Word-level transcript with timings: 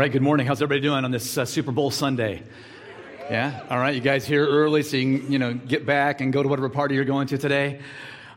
Right, 0.00 0.10
good 0.10 0.22
morning. 0.22 0.46
How's 0.46 0.62
everybody 0.62 0.80
doing 0.80 1.04
on 1.04 1.10
this 1.10 1.36
uh, 1.36 1.44
Super 1.44 1.72
Bowl 1.72 1.90
Sunday? 1.90 2.42
Yeah? 3.30 3.66
All 3.68 3.78
right, 3.78 3.94
you 3.94 4.00
guys 4.00 4.26
here 4.26 4.46
early 4.46 4.82
so 4.82 4.96
you 4.96 5.18
can, 5.18 5.30
you 5.30 5.38
know, 5.38 5.52
get 5.52 5.84
back 5.84 6.22
and 6.22 6.32
go 6.32 6.42
to 6.42 6.48
whatever 6.48 6.70
party 6.70 6.94
you're 6.94 7.04
going 7.04 7.26
to 7.26 7.36
today. 7.36 7.80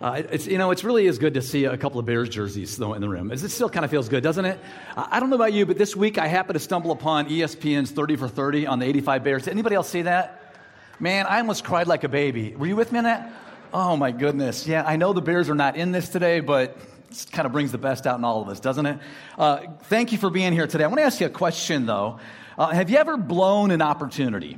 Uh, 0.01 0.23
it's, 0.29 0.45
you 0.45 0.57
know, 0.57 0.71
it's 0.71 0.83
really 0.83 1.07
is 1.07 1.19
good 1.19 1.35
to 1.35 1.41
see 1.41 1.63
a 1.63 1.77
couple 1.77 2.01
of 2.01 2.05
Bears 2.05 2.27
jerseys 2.27 2.75
though 2.75 2.95
in 2.95 3.01
the 3.01 3.07
room. 3.07 3.31
It 3.31 3.39
still 3.49 3.69
kind 3.69 3.85
of 3.85 3.91
feels 3.91 4.09
good, 4.09 4.21
doesn't 4.21 4.43
it? 4.43 4.59
I 4.97 5.21
don't 5.21 5.29
know 5.29 5.37
about 5.37 5.53
you, 5.53 5.65
but 5.65 5.77
this 5.77 5.95
week 5.95 6.17
I 6.17 6.27
happened 6.27 6.55
to 6.55 6.59
stumble 6.59 6.91
upon 6.91 7.29
ESPN's 7.29 7.91
30 7.91 8.17
for 8.17 8.27
30 8.27 8.67
on 8.67 8.79
the 8.79 8.85
85 8.85 9.23
Bears. 9.23 9.43
Did 9.43 9.51
anybody 9.51 9.75
else 9.75 9.87
see 9.87 10.01
that? 10.01 10.57
Man, 10.99 11.25
I 11.27 11.37
almost 11.37 11.63
cried 11.63 11.87
like 11.87 12.03
a 12.03 12.09
baby. 12.09 12.57
Were 12.57 12.67
you 12.67 12.75
with 12.75 12.91
me 12.91 12.97
on 12.97 13.05
that? 13.05 13.31
Oh 13.73 13.95
my 13.95 14.11
goodness. 14.11 14.67
Yeah, 14.67 14.83
I 14.85 14.97
know 14.97 15.13
the 15.13 15.21
Bears 15.21 15.49
are 15.49 15.55
not 15.55 15.77
in 15.77 15.93
this 15.93 16.09
today, 16.09 16.41
but 16.41 16.71
it 16.71 16.92
kind 17.31 17.45
of 17.45 17.51
brings 17.51 17.71
the 17.71 17.77
best 17.77 18.07
out 18.07 18.17
in 18.17 18.23
all 18.23 18.41
of 18.41 18.49
us, 18.49 18.59
doesn't 18.59 18.85
it? 18.85 18.99
Uh, 19.37 19.59
thank 19.83 20.11
you 20.11 20.17
for 20.17 20.29
being 20.29 20.53
here 20.53 20.67
today. 20.67 20.83
I 20.83 20.87
want 20.87 20.99
to 20.99 21.03
ask 21.03 21.19
you 21.19 21.27
a 21.27 21.29
question, 21.29 21.85
though. 21.85 22.19
Uh, 22.57 22.67
have 22.67 22.89
you 22.89 22.97
ever 22.97 23.17
blown 23.17 23.71
an 23.71 23.81
opportunity? 23.81 24.57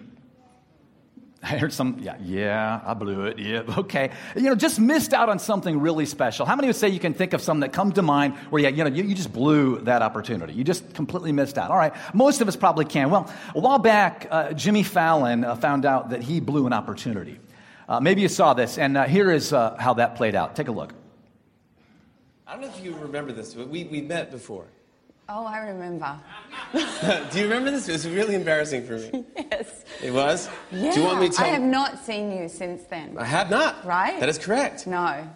I 1.46 1.58
heard 1.58 1.72
some, 1.72 1.98
yeah, 2.00 2.16
yeah, 2.24 2.82
I 2.84 2.96
blew 2.96 3.26
it. 3.26 3.38
Yeah, 3.38 3.62
okay. 3.78 4.10
You 4.36 4.44
know, 4.44 4.56
just 4.56 4.80
missed 4.80 5.14
out 5.14 5.30
on 5.30 5.38
something 5.38 5.80
really 5.80 6.08
special. 6.08 6.46
How 6.46 6.56
many 6.56 6.68
would 6.68 6.76
say 6.76 6.90
you 6.90 7.00
can 7.00 7.14
think 7.14 7.34
of 7.34 7.42
something 7.42 7.62
that 7.62 7.72
comes 7.72 7.94
to 7.96 8.02
mind 8.02 8.36
where, 8.50 8.64
yeah, 8.64 8.70
you 8.70 8.84
know, 8.84 8.90
you, 8.90 9.04
you 9.04 9.14
just 9.14 9.32
blew 9.32 9.80
that 9.82 10.02
opportunity? 10.02 10.54
You 10.54 10.64
just 10.64 10.96
completely 10.96 11.32
missed 11.32 11.60
out. 11.60 11.70
All 11.70 11.78
right. 11.78 11.94
Most 12.16 12.42
of 12.42 12.48
us 12.48 12.56
probably 12.56 12.86
can. 12.86 13.12
Well, 13.12 13.32
a 13.54 13.60
while 13.60 13.78
back, 13.78 14.28
uh, 14.32 14.54
Jimmy 14.54 14.82
Fallon 14.82 15.44
uh, 15.44 15.56
found 15.56 15.86
out 15.86 16.10
that 16.10 16.24
he 16.24 16.40
blew 16.40 16.66
an 16.66 16.74
opportunity. 16.74 17.40
Uh, 17.88 18.00
maybe 18.00 18.22
you 18.22 18.28
saw 18.28 18.56
this, 18.56 18.80
and 18.80 18.98
uh, 18.98 19.04
here 19.04 19.32
is 19.32 19.54
uh, 19.54 19.76
how 19.78 19.94
that 19.94 20.16
played 20.16 20.34
out. 20.34 20.56
Take 20.56 20.68
a 20.68 20.72
look. 20.72 20.94
I 22.48 22.54
don't 22.54 22.62
know 22.62 22.68
if 22.68 22.84
you 22.84 22.96
remember 22.96 23.32
this, 23.32 23.54
but 23.56 23.68
we, 23.70 23.86
we 23.86 24.02
met 24.02 24.30
before. 24.30 24.66
Oh, 25.28 25.46
I 25.46 25.60
remember. 25.60 26.16
Do 27.32 27.40
you 27.40 27.46
remember 27.46 27.72
this? 27.72 27.90
It 27.90 27.94
was 27.94 28.08
really 28.08 28.36
embarrassing 28.36 28.86
for 28.86 29.00
me. 29.00 29.26
yes. 29.36 29.84
It 30.04 30.14
was? 30.14 30.48
Yeah. 30.72 30.94
Do 30.94 31.00
you 31.00 31.06
want 31.08 31.22
me 31.22 31.30
to 31.30 31.42
I 31.42 31.48
have 31.48 31.64
not 31.64 31.98
seen 32.06 32.32
you 32.32 32.48
since 32.48 32.84
then. 32.84 33.18
I 33.18 33.26
have 33.26 33.50
not. 33.50 33.84
Right? 33.84 34.20
That 34.20 34.30
is 34.30 34.38
correct. 34.38 34.86
No. 34.86 35.28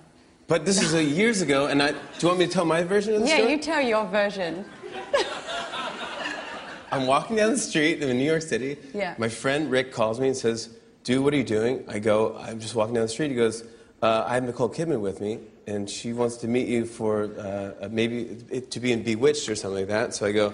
But 0.45 0.65
this 0.65 0.81
is 0.81 0.93
years 1.11 1.41
ago, 1.41 1.65
and 1.67 1.81
I, 1.81 1.91
do 1.91 1.97
you 2.19 2.27
want 2.27 2.39
me 2.39 2.45
to 2.45 2.51
tell 2.51 2.65
my 2.65 2.83
version 2.83 3.15
of 3.15 3.21
the 3.21 3.27
Yeah, 3.27 3.37
story? 3.37 3.51
you 3.51 3.57
tell 3.57 3.81
your 3.81 4.05
version. 4.05 4.65
I'm 6.91 7.07
walking 7.07 7.35
down 7.35 7.51
the 7.51 7.57
street 7.57 8.01
in 8.03 8.17
New 8.17 8.23
York 8.23 8.41
City. 8.43 8.77
Yeah. 8.93 9.15
My 9.17 9.29
friend 9.29 9.71
Rick 9.71 9.91
calls 9.91 10.19
me 10.19 10.27
and 10.27 10.37
says, 10.37 10.69
Dude, 11.03 11.23
what 11.23 11.33
are 11.33 11.37
you 11.37 11.43
doing? 11.43 11.83
I 11.87 11.97
go, 11.97 12.37
I'm 12.37 12.59
just 12.59 12.75
walking 12.75 12.93
down 12.93 13.03
the 13.03 13.09
street. 13.09 13.29
He 13.29 13.35
goes, 13.35 13.63
uh, 14.01 14.25
I 14.27 14.35
have 14.35 14.43
Nicole 14.43 14.69
Kidman 14.69 15.01
with 15.01 15.21
me, 15.21 15.39
and 15.69 15.89
she 15.89 16.13
wants 16.13 16.37
to 16.37 16.47
meet 16.47 16.67
you 16.67 16.85
for 16.85 17.29
uh, 17.39 17.87
maybe 17.89 18.37
it, 18.49 18.71
to 18.71 18.79
be 18.79 18.91
in 18.91 19.03
Bewitched 19.03 19.47
or 19.49 19.55
something 19.55 19.79
like 19.79 19.87
that. 19.87 20.13
So 20.15 20.25
I 20.25 20.31
go, 20.31 20.53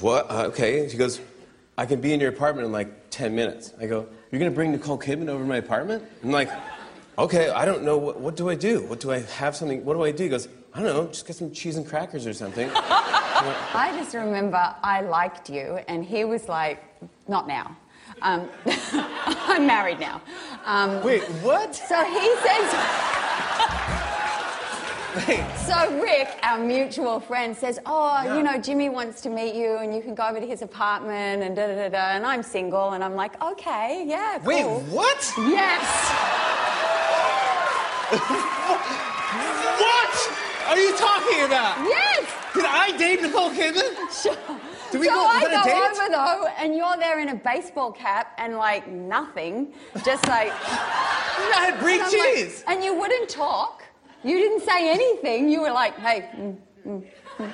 What? 0.00 0.30
Uh, 0.30 0.46
okay. 0.46 0.88
She 0.88 0.96
goes, 0.96 1.20
I 1.76 1.86
can 1.86 2.00
be 2.00 2.12
in 2.12 2.20
your 2.20 2.30
apartment 2.30 2.66
in 2.66 2.72
like 2.72 3.10
10 3.10 3.34
minutes. 3.34 3.72
I 3.80 3.86
go, 3.86 4.06
You're 4.30 4.38
going 4.38 4.50
to 4.50 4.54
bring 4.54 4.70
Nicole 4.72 4.98
Kidman 4.98 5.28
over 5.28 5.42
to 5.42 5.48
my 5.48 5.56
apartment? 5.56 6.04
I'm 6.22 6.30
like, 6.30 6.50
Okay, 7.18 7.50
I 7.50 7.64
don't 7.64 7.82
know. 7.82 7.98
What, 7.98 8.20
what 8.20 8.36
do 8.36 8.48
I 8.48 8.54
do? 8.54 8.82
What 8.84 9.00
do 9.00 9.10
I 9.10 9.20
have 9.20 9.54
something? 9.56 9.84
What 9.84 9.94
do 9.94 10.04
I 10.04 10.12
do? 10.12 10.24
He 10.24 10.30
goes, 10.30 10.48
I 10.72 10.80
don't 10.80 10.94
know. 10.94 11.06
Just 11.08 11.26
get 11.26 11.36
some 11.36 11.52
cheese 11.52 11.76
and 11.76 11.86
crackers 11.86 12.26
or 12.26 12.32
something. 12.32 12.70
I 12.74 13.92
just 13.96 14.14
remember 14.14 14.74
I 14.82 15.00
liked 15.02 15.50
you, 15.50 15.80
and 15.88 16.04
he 16.04 16.24
was 16.24 16.48
like, 16.48 16.82
not 17.26 17.48
now. 17.48 17.76
Um, 18.22 18.48
I'm 18.66 19.66
married 19.66 19.98
now. 19.98 20.22
Um, 20.64 21.02
Wait, 21.02 21.22
what? 21.42 21.74
so 21.74 22.04
he 22.04 22.34
says, 22.36 23.21
So 25.66 26.00
Rick, 26.00 26.38
our 26.42 26.58
mutual 26.58 27.20
friend, 27.20 27.54
says, 27.54 27.78
oh, 27.84 28.34
you 28.34 28.42
know, 28.42 28.58
Jimmy 28.58 28.88
wants 28.88 29.20
to 29.22 29.28
meet 29.28 29.54
you, 29.54 29.76
and 29.76 29.94
you 29.94 30.00
can 30.00 30.14
go 30.14 30.26
over 30.26 30.40
to 30.40 30.46
his 30.46 30.62
apartment, 30.62 31.42
and 31.42 31.54
da 31.54 31.66
da 31.66 31.74
da 31.74 31.88
da. 31.90 31.98
And 32.16 32.26
I'm 32.26 32.42
single, 32.42 32.92
and 32.92 33.04
I'm 33.04 33.14
like, 33.14 33.40
okay, 33.42 34.04
yeah, 34.06 34.38
cool. 34.38 34.46
Wait, 34.80 34.82
what? 34.90 35.32
Yes. 35.38 35.82
What 40.66 40.78
are 40.78 40.82
you 40.82 40.96
talking 40.96 41.42
about? 41.44 41.76
Yes. 41.84 42.32
Did 42.54 42.64
I 42.66 42.96
date 42.96 43.20
Nicole 43.20 43.50
Kidman? 43.50 43.92
Sure. 44.22 44.36
Do 44.90 44.98
we 45.00 45.06
so 45.06 45.14
go- 45.14 45.26
I 45.26 45.36
is 45.38 45.48
that 45.48 45.66
a 45.66 45.68
go 45.68 45.74
date? 45.74 46.02
over 46.02 46.10
though, 46.12 46.46
and 46.58 46.74
you're 46.74 46.96
there 46.96 47.18
in 47.20 47.28
a 47.30 47.34
baseball 47.34 47.92
cap 47.92 48.32
and 48.38 48.56
like 48.56 48.86
nothing, 48.88 49.72
just 50.04 50.26
like. 50.28 50.52
I 50.64 51.70
had 51.70 51.78
brie 51.80 51.94
and 51.94 52.02
I'm 52.02 52.18
like- 52.18 52.34
cheese. 52.34 52.64
and 52.66 52.82
you 52.84 52.94
wouldn't 52.98 53.28
talk. 53.28 53.82
You 54.24 54.36
didn't 54.38 54.60
say 54.62 54.90
anything. 54.90 55.48
You 55.48 55.62
were 55.62 55.72
like, 55.72 55.98
"Hey." 55.98 56.28
mm, 56.36 56.56
mm, 56.86 57.02
mm." 57.38 57.52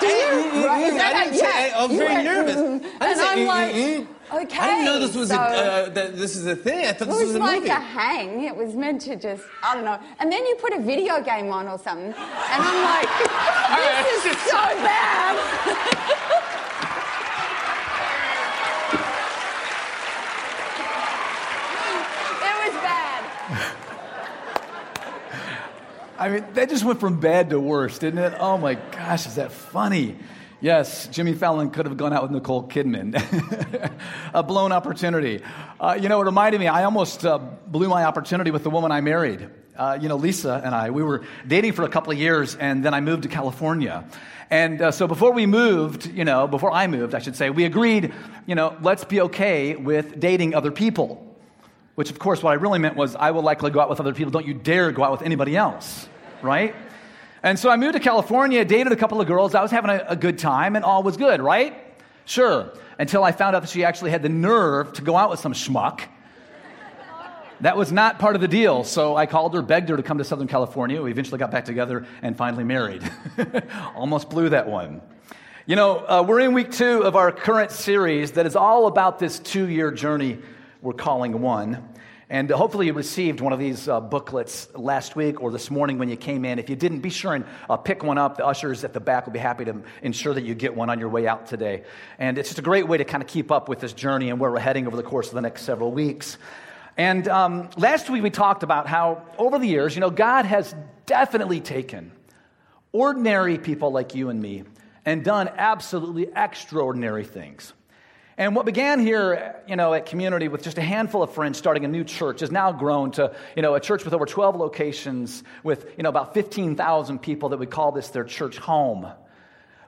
Do 0.00 0.06
you? 0.06 0.66
Right, 0.66 0.86
is 0.86 0.94
that 0.94 1.12
I 1.14 1.24
didn't 1.24 1.38
say- 1.38 1.68
yeah, 1.68 1.76
I 1.78 1.82
was 1.82 1.92
you 1.92 1.98
very 1.98 2.12
went, 2.14 2.24
nervous. 2.24 2.56
mm, 2.56 2.84
I 3.00 3.06
and 3.10 3.18
say, 3.18 3.26
I'm 3.28 3.38
mm, 3.38 3.46
like, 3.46 3.74
mm, 3.74 4.06
mm. 4.06 4.42
okay. 4.44 4.58
I 4.58 4.66
didn't 4.70 4.84
know 4.84 4.98
this 5.00 5.14
was 5.16 5.28
so 5.28 5.34
a 5.34 5.38
uh, 5.38 5.88
that 5.90 6.16
this 6.16 6.36
is 6.36 6.46
a 6.46 6.56
thing. 6.56 6.86
I 6.86 6.92
thought 6.92 7.08
this 7.08 7.16
was 7.18 7.26
was 7.26 7.34
a 7.34 7.38
like 7.38 7.54
movie. 7.56 7.56
It 7.56 7.60
was 7.62 7.68
like 7.70 7.78
a 7.78 7.82
hang. 7.82 8.44
It 8.44 8.56
was 8.56 8.74
meant 8.74 9.00
to 9.02 9.16
just, 9.16 9.42
I 9.62 9.74
don't 9.74 9.84
know. 9.84 9.98
And 10.20 10.30
then 10.32 10.46
you 10.46 10.54
put 10.56 10.72
a 10.72 10.80
video 10.80 11.20
game 11.22 11.50
on 11.52 11.66
or 11.68 11.78
something, 11.78 12.14
and 12.52 12.62
I'm 12.68 12.80
like, 12.94 13.10
this 14.06 14.26
is 14.32 14.38
so 14.42 14.62
bad. 14.88 15.36
It 22.42 22.72
was 22.72 22.74
bad. 22.82 23.24
I 26.20 26.28
mean, 26.28 26.44
that 26.52 26.68
just 26.68 26.84
went 26.84 27.00
from 27.00 27.18
bad 27.18 27.48
to 27.48 27.58
worse, 27.58 27.98
didn't 27.98 28.18
it? 28.18 28.34
Oh 28.38 28.58
my 28.58 28.74
gosh, 28.74 29.26
is 29.26 29.36
that 29.36 29.52
funny? 29.52 30.18
Yes, 30.60 31.08
Jimmy 31.08 31.32
Fallon 31.32 31.70
could 31.70 31.86
have 31.86 31.96
gone 31.96 32.12
out 32.12 32.24
with 32.24 32.30
Nicole 32.30 32.68
Kidman. 32.68 33.16
a 34.34 34.42
blown 34.42 34.70
opportunity. 34.70 35.40
Uh, 35.80 35.98
you 35.98 36.10
know, 36.10 36.20
it 36.20 36.24
reminded 36.26 36.60
me, 36.60 36.66
I 36.66 36.84
almost 36.84 37.24
uh, 37.24 37.38
blew 37.38 37.88
my 37.88 38.04
opportunity 38.04 38.50
with 38.50 38.64
the 38.64 38.68
woman 38.68 38.92
I 38.92 39.00
married. 39.00 39.48
Uh, 39.74 39.98
you 39.98 40.10
know, 40.10 40.16
Lisa 40.16 40.60
and 40.62 40.74
I, 40.74 40.90
we 40.90 41.02
were 41.02 41.24
dating 41.46 41.72
for 41.72 41.84
a 41.84 41.88
couple 41.88 42.12
of 42.12 42.18
years, 42.18 42.54
and 42.54 42.84
then 42.84 42.92
I 42.92 43.00
moved 43.00 43.22
to 43.22 43.30
California. 43.30 44.04
And 44.50 44.82
uh, 44.82 44.90
so 44.90 45.08
before 45.08 45.32
we 45.32 45.46
moved, 45.46 46.04
you 46.04 46.26
know, 46.26 46.46
before 46.46 46.70
I 46.70 46.86
moved, 46.86 47.14
I 47.14 47.20
should 47.20 47.36
say, 47.36 47.48
we 47.48 47.64
agreed, 47.64 48.12
you 48.46 48.54
know, 48.54 48.76
let's 48.82 49.04
be 49.04 49.22
okay 49.22 49.74
with 49.74 50.20
dating 50.20 50.54
other 50.54 50.70
people. 50.70 51.29
Which, 52.00 52.10
of 52.10 52.18
course, 52.18 52.42
what 52.42 52.52
I 52.52 52.54
really 52.54 52.78
meant 52.78 52.96
was, 52.96 53.14
I 53.14 53.30
will 53.30 53.42
likely 53.42 53.70
go 53.70 53.78
out 53.78 53.90
with 53.90 54.00
other 54.00 54.14
people. 54.14 54.30
Don't 54.30 54.46
you 54.46 54.54
dare 54.54 54.90
go 54.90 55.04
out 55.04 55.12
with 55.12 55.20
anybody 55.20 55.54
else, 55.54 56.08
right? 56.40 56.74
And 57.42 57.58
so 57.58 57.68
I 57.68 57.76
moved 57.76 57.92
to 57.92 58.00
California, 58.00 58.64
dated 58.64 58.90
a 58.90 58.96
couple 58.96 59.20
of 59.20 59.26
girls. 59.26 59.54
I 59.54 59.60
was 59.60 59.70
having 59.70 59.90
a, 59.90 60.06
a 60.08 60.16
good 60.16 60.38
time, 60.38 60.76
and 60.76 60.82
all 60.82 61.02
was 61.02 61.18
good, 61.18 61.42
right? 61.42 61.76
Sure. 62.24 62.72
Until 62.98 63.22
I 63.22 63.32
found 63.32 63.54
out 63.54 63.60
that 63.60 63.68
she 63.68 63.84
actually 63.84 64.12
had 64.12 64.22
the 64.22 64.30
nerve 64.30 64.94
to 64.94 65.02
go 65.02 65.14
out 65.14 65.28
with 65.28 65.40
some 65.40 65.52
schmuck. 65.52 66.00
That 67.60 67.76
was 67.76 67.92
not 67.92 68.18
part 68.18 68.34
of 68.34 68.40
the 68.40 68.48
deal. 68.48 68.82
So 68.82 69.14
I 69.14 69.26
called 69.26 69.52
her, 69.52 69.60
begged 69.60 69.90
her 69.90 69.98
to 69.98 70.02
come 70.02 70.16
to 70.16 70.24
Southern 70.24 70.48
California. 70.48 71.02
We 71.02 71.10
eventually 71.10 71.36
got 71.38 71.50
back 71.50 71.66
together 71.66 72.06
and 72.22 72.34
finally 72.34 72.64
married. 72.64 73.02
Almost 73.94 74.30
blew 74.30 74.48
that 74.48 74.66
one. 74.66 75.02
You 75.66 75.76
know, 75.76 75.98
uh, 75.98 76.24
we're 76.26 76.40
in 76.40 76.54
week 76.54 76.72
two 76.72 77.04
of 77.04 77.14
our 77.14 77.30
current 77.30 77.72
series 77.72 78.32
that 78.32 78.46
is 78.46 78.56
all 78.56 78.86
about 78.86 79.18
this 79.18 79.38
two 79.38 79.68
year 79.68 79.90
journey 79.90 80.38
we're 80.82 80.92
calling 80.92 81.40
one. 81.40 81.88
And 82.32 82.48
hopefully 82.48 82.86
you 82.86 82.92
received 82.92 83.40
one 83.40 83.52
of 83.52 83.58
these 83.58 83.88
uh, 83.88 84.00
booklets 84.00 84.68
last 84.76 85.16
week 85.16 85.42
or 85.42 85.50
this 85.50 85.68
morning 85.68 85.98
when 85.98 86.08
you 86.08 86.16
came 86.16 86.44
in. 86.44 86.60
If 86.60 86.70
you 86.70 86.76
didn't, 86.76 87.00
be 87.00 87.10
sure 87.10 87.34
and 87.34 87.44
uh, 87.68 87.76
pick 87.76 88.04
one 88.04 88.18
up. 88.18 88.36
The 88.36 88.46
ushers 88.46 88.84
at 88.84 88.92
the 88.92 89.00
back 89.00 89.26
will 89.26 89.32
be 89.32 89.40
happy 89.40 89.64
to 89.64 89.82
ensure 90.00 90.32
that 90.32 90.44
you 90.44 90.54
get 90.54 90.76
one 90.76 90.90
on 90.90 91.00
your 91.00 91.08
way 91.08 91.26
out 91.26 91.46
today. 91.46 91.82
And 92.20 92.38
it's 92.38 92.50
just 92.50 92.60
a 92.60 92.62
great 92.62 92.86
way 92.86 92.98
to 92.98 93.04
kind 93.04 93.20
of 93.20 93.28
keep 93.28 93.50
up 93.50 93.68
with 93.68 93.80
this 93.80 93.92
journey 93.92 94.30
and 94.30 94.38
where 94.38 94.50
we're 94.50 94.60
heading 94.60 94.86
over 94.86 94.96
the 94.96 95.02
course 95.02 95.26
of 95.26 95.34
the 95.34 95.40
next 95.40 95.62
several 95.62 95.90
weeks. 95.90 96.38
And 96.96 97.26
um, 97.26 97.68
last 97.76 98.08
week 98.08 98.22
we 98.22 98.30
talked 98.30 98.62
about 98.62 98.86
how 98.86 99.24
over 99.36 99.58
the 99.58 99.66
years, 99.66 99.96
you 99.96 100.00
know, 100.00 100.10
God 100.10 100.44
has 100.44 100.72
definitely 101.06 101.60
taken 101.60 102.12
ordinary 102.92 103.58
people 103.58 103.90
like 103.90 104.14
you 104.14 104.28
and 104.28 104.40
me 104.40 104.62
and 105.04 105.24
done 105.24 105.50
absolutely 105.56 106.28
extraordinary 106.36 107.24
things. 107.24 107.72
And 108.40 108.56
what 108.56 108.64
began 108.64 109.00
here, 109.00 109.60
you 109.68 109.76
know, 109.76 109.92
at 109.92 110.06
community 110.06 110.48
with 110.48 110.62
just 110.62 110.78
a 110.78 110.82
handful 110.82 111.22
of 111.22 111.30
friends 111.34 111.58
starting 111.58 111.84
a 111.84 111.88
new 111.88 112.04
church 112.04 112.40
has 112.40 112.50
now 112.50 112.72
grown 112.72 113.10
to, 113.12 113.36
you 113.54 113.60
know, 113.60 113.74
a 113.74 113.80
church 113.80 114.02
with 114.02 114.14
over 114.14 114.24
12 114.24 114.56
locations 114.56 115.44
with, 115.62 115.84
you 115.98 116.04
know, 116.04 116.08
about 116.08 116.32
15,000 116.32 117.18
people 117.18 117.50
that 117.50 117.58
would 117.58 117.68
call 117.70 117.92
this 117.92 118.08
their 118.08 118.24
church 118.24 118.56
home. 118.56 119.06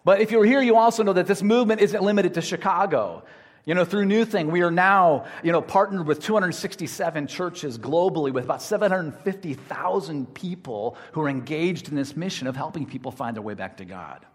But 0.04 0.20
if 0.20 0.30
you're 0.30 0.44
here, 0.44 0.60
you 0.60 0.76
also 0.76 1.02
know 1.02 1.14
that 1.14 1.26
this 1.26 1.42
movement 1.42 1.80
isn't 1.80 2.02
limited 2.02 2.34
to 2.34 2.42
Chicago. 2.42 3.22
You 3.64 3.74
know, 3.74 3.86
through 3.86 4.04
New 4.04 4.26
Thing, 4.26 4.50
we 4.50 4.60
are 4.60 4.70
now, 4.70 5.24
you 5.42 5.50
know, 5.50 5.62
partnered 5.62 6.06
with 6.06 6.20
267 6.20 7.28
churches 7.28 7.78
globally 7.78 8.34
with 8.34 8.44
about 8.44 8.60
750,000 8.60 10.34
people 10.34 10.98
who 11.12 11.22
are 11.22 11.30
engaged 11.30 11.88
in 11.88 11.94
this 11.94 12.14
mission 12.14 12.46
of 12.46 12.54
helping 12.54 12.84
people 12.84 13.12
find 13.12 13.34
their 13.34 13.42
way 13.42 13.54
back 13.54 13.78
to 13.78 13.86
God. 13.86 14.26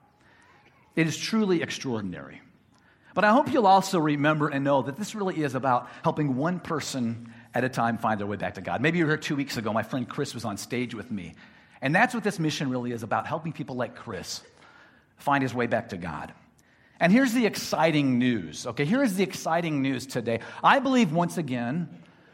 It 0.95 1.05
is 1.05 1.15
truly 1.15 1.61
extraordinary. 1.61 2.41
But 3.17 3.25
I 3.25 3.31
hope 3.31 3.51
you'll 3.51 3.65
also 3.65 3.97
remember 3.97 4.49
and 4.49 4.63
know 4.63 4.83
that 4.83 4.95
this 4.95 5.15
really 5.15 5.41
is 5.41 5.55
about 5.55 5.89
helping 6.03 6.35
one 6.35 6.59
person 6.59 7.33
at 7.55 7.63
a 7.63 7.69
time 7.69 7.97
find 7.97 8.19
their 8.19 8.27
way 8.27 8.37
back 8.37 8.53
to 8.53 8.61
God. 8.61 8.79
Maybe 8.79 8.99
you 8.99 9.05
were 9.05 9.09
here 9.13 9.17
two 9.17 9.35
weeks 9.35 9.57
ago. 9.57 9.73
My 9.73 9.81
friend 9.81 10.07
Chris 10.07 10.35
was 10.35 10.45
on 10.45 10.55
stage 10.55 10.93
with 10.93 11.09
me. 11.09 11.33
And 11.81 11.95
that's 11.95 12.13
what 12.13 12.23
this 12.23 12.37
mission 12.37 12.69
really 12.69 12.91
is 12.91 13.01
about 13.01 13.25
helping 13.25 13.53
people 13.53 13.75
like 13.75 13.95
Chris 13.95 14.43
find 15.15 15.41
his 15.41 15.51
way 15.51 15.65
back 15.65 15.89
to 15.89 15.97
God. 15.97 16.31
And 16.99 17.11
here's 17.11 17.33
the 17.33 17.47
exciting 17.47 18.19
news. 18.19 18.67
Okay, 18.67 18.85
here 18.85 19.01
is 19.01 19.15
the 19.15 19.23
exciting 19.23 19.81
news 19.81 20.05
today. 20.05 20.41
I 20.63 20.77
believe 20.77 21.11
once 21.11 21.39
again 21.39 21.89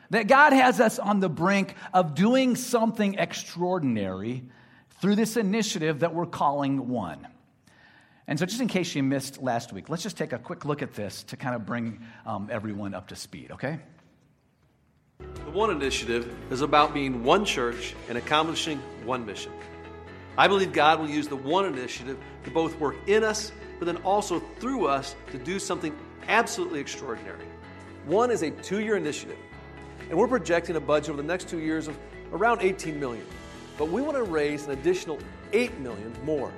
that 0.10 0.28
God 0.28 0.52
has 0.52 0.82
us 0.82 1.00
on 1.00 1.22
the 1.22 1.30
brink 1.30 1.76
of 1.94 2.14
doing 2.14 2.58
something 2.58 3.16
extraordinary 3.20 4.44
through 5.00 5.16
this 5.16 5.38
initiative 5.38 6.02
that 6.02 6.14
we're 6.14 6.26
calling 6.26 6.90
One. 6.90 7.26
And 8.28 8.40
so, 8.40 8.46
just 8.46 8.62
in 8.62 8.68
case 8.68 8.96
you 8.96 9.04
missed 9.04 9.42
last 9.42 9.74
week, 9.74 9.90
let's 9.90 10.04
just 10.04 10.18
take 10.18 10.32
a 10.32 10.40
quick 10.40 10.64
look 10.64 10.82
at 10.82 10.94
this 10.94 11.24
to 11.24 11.38
kind 11.38 11.56
of 11.56 11.66
bring 11.66 12.00
um, 12.26 12.48
everyone 12.52 12.94
up 12.94 13.10
to 13.10 13.16
speed, 13.16 13.52
okay? 13.52 13.80
The 15.20 15.52
One 15.52 15.70
Initiative 15.70 16.34
is 16.50 16.62
about 16.62 16.94
being 16.94 17.24
one 17.24 17.44
church 17.44 17.96
and 18.08 18.18
accomplishing 18.18 18.80
one 19.04 19.26
mission. 19.26 19.52
I 20.38 20.48
believe 20.48 20.72
God 20.72 21.00
will 21.00 21.10
use 21.10 21.28
the 21.28 21.36
One 21.36 21.66
Initiative 21.66 22.18
to 22.46 22.52
both 22.52 22.80
work 22.80 22.96
in 23.08 23.24
us, 23.24 23.52
but 23.78 23.86
then 23.86 23.98
also 23.98 24.40
through 24.60 24.88
us 24.88 25.16
to 25.32 25.38
do 25.38 25.60
something 25.60 25.96
absolutely 26.28 26.80
extraordinary. 26.80 27.46
One 28.06 28.32
is 28.32 28.42
a 28.42 28.52
two 28.52 28.80
year 28.80 28.96
initiative, 28.96 29.38
and 30.10 30.18
we're 30.18 30.28
projecting 30.28 30.76
a 30.76 30.80
budget 30.80 31.10
over 31.10 31.22
the 31.22 31.28
next 31.28 31.50
two 31.50 31.60
years 31.60 31.88
of 31.88 31.98
around 32.32 32.62
18 32.62 33.00
million. 33.00 33.26
But 33.78 33.90
we 33.90 34.02
want 34.02 34.16
to 34.16 34.24
raise 34.24 34.66
an 34.66 34.72
additional 34.72 35.20
8 35.52 35.78
million 35.80 36.14
more. 36.24 36.52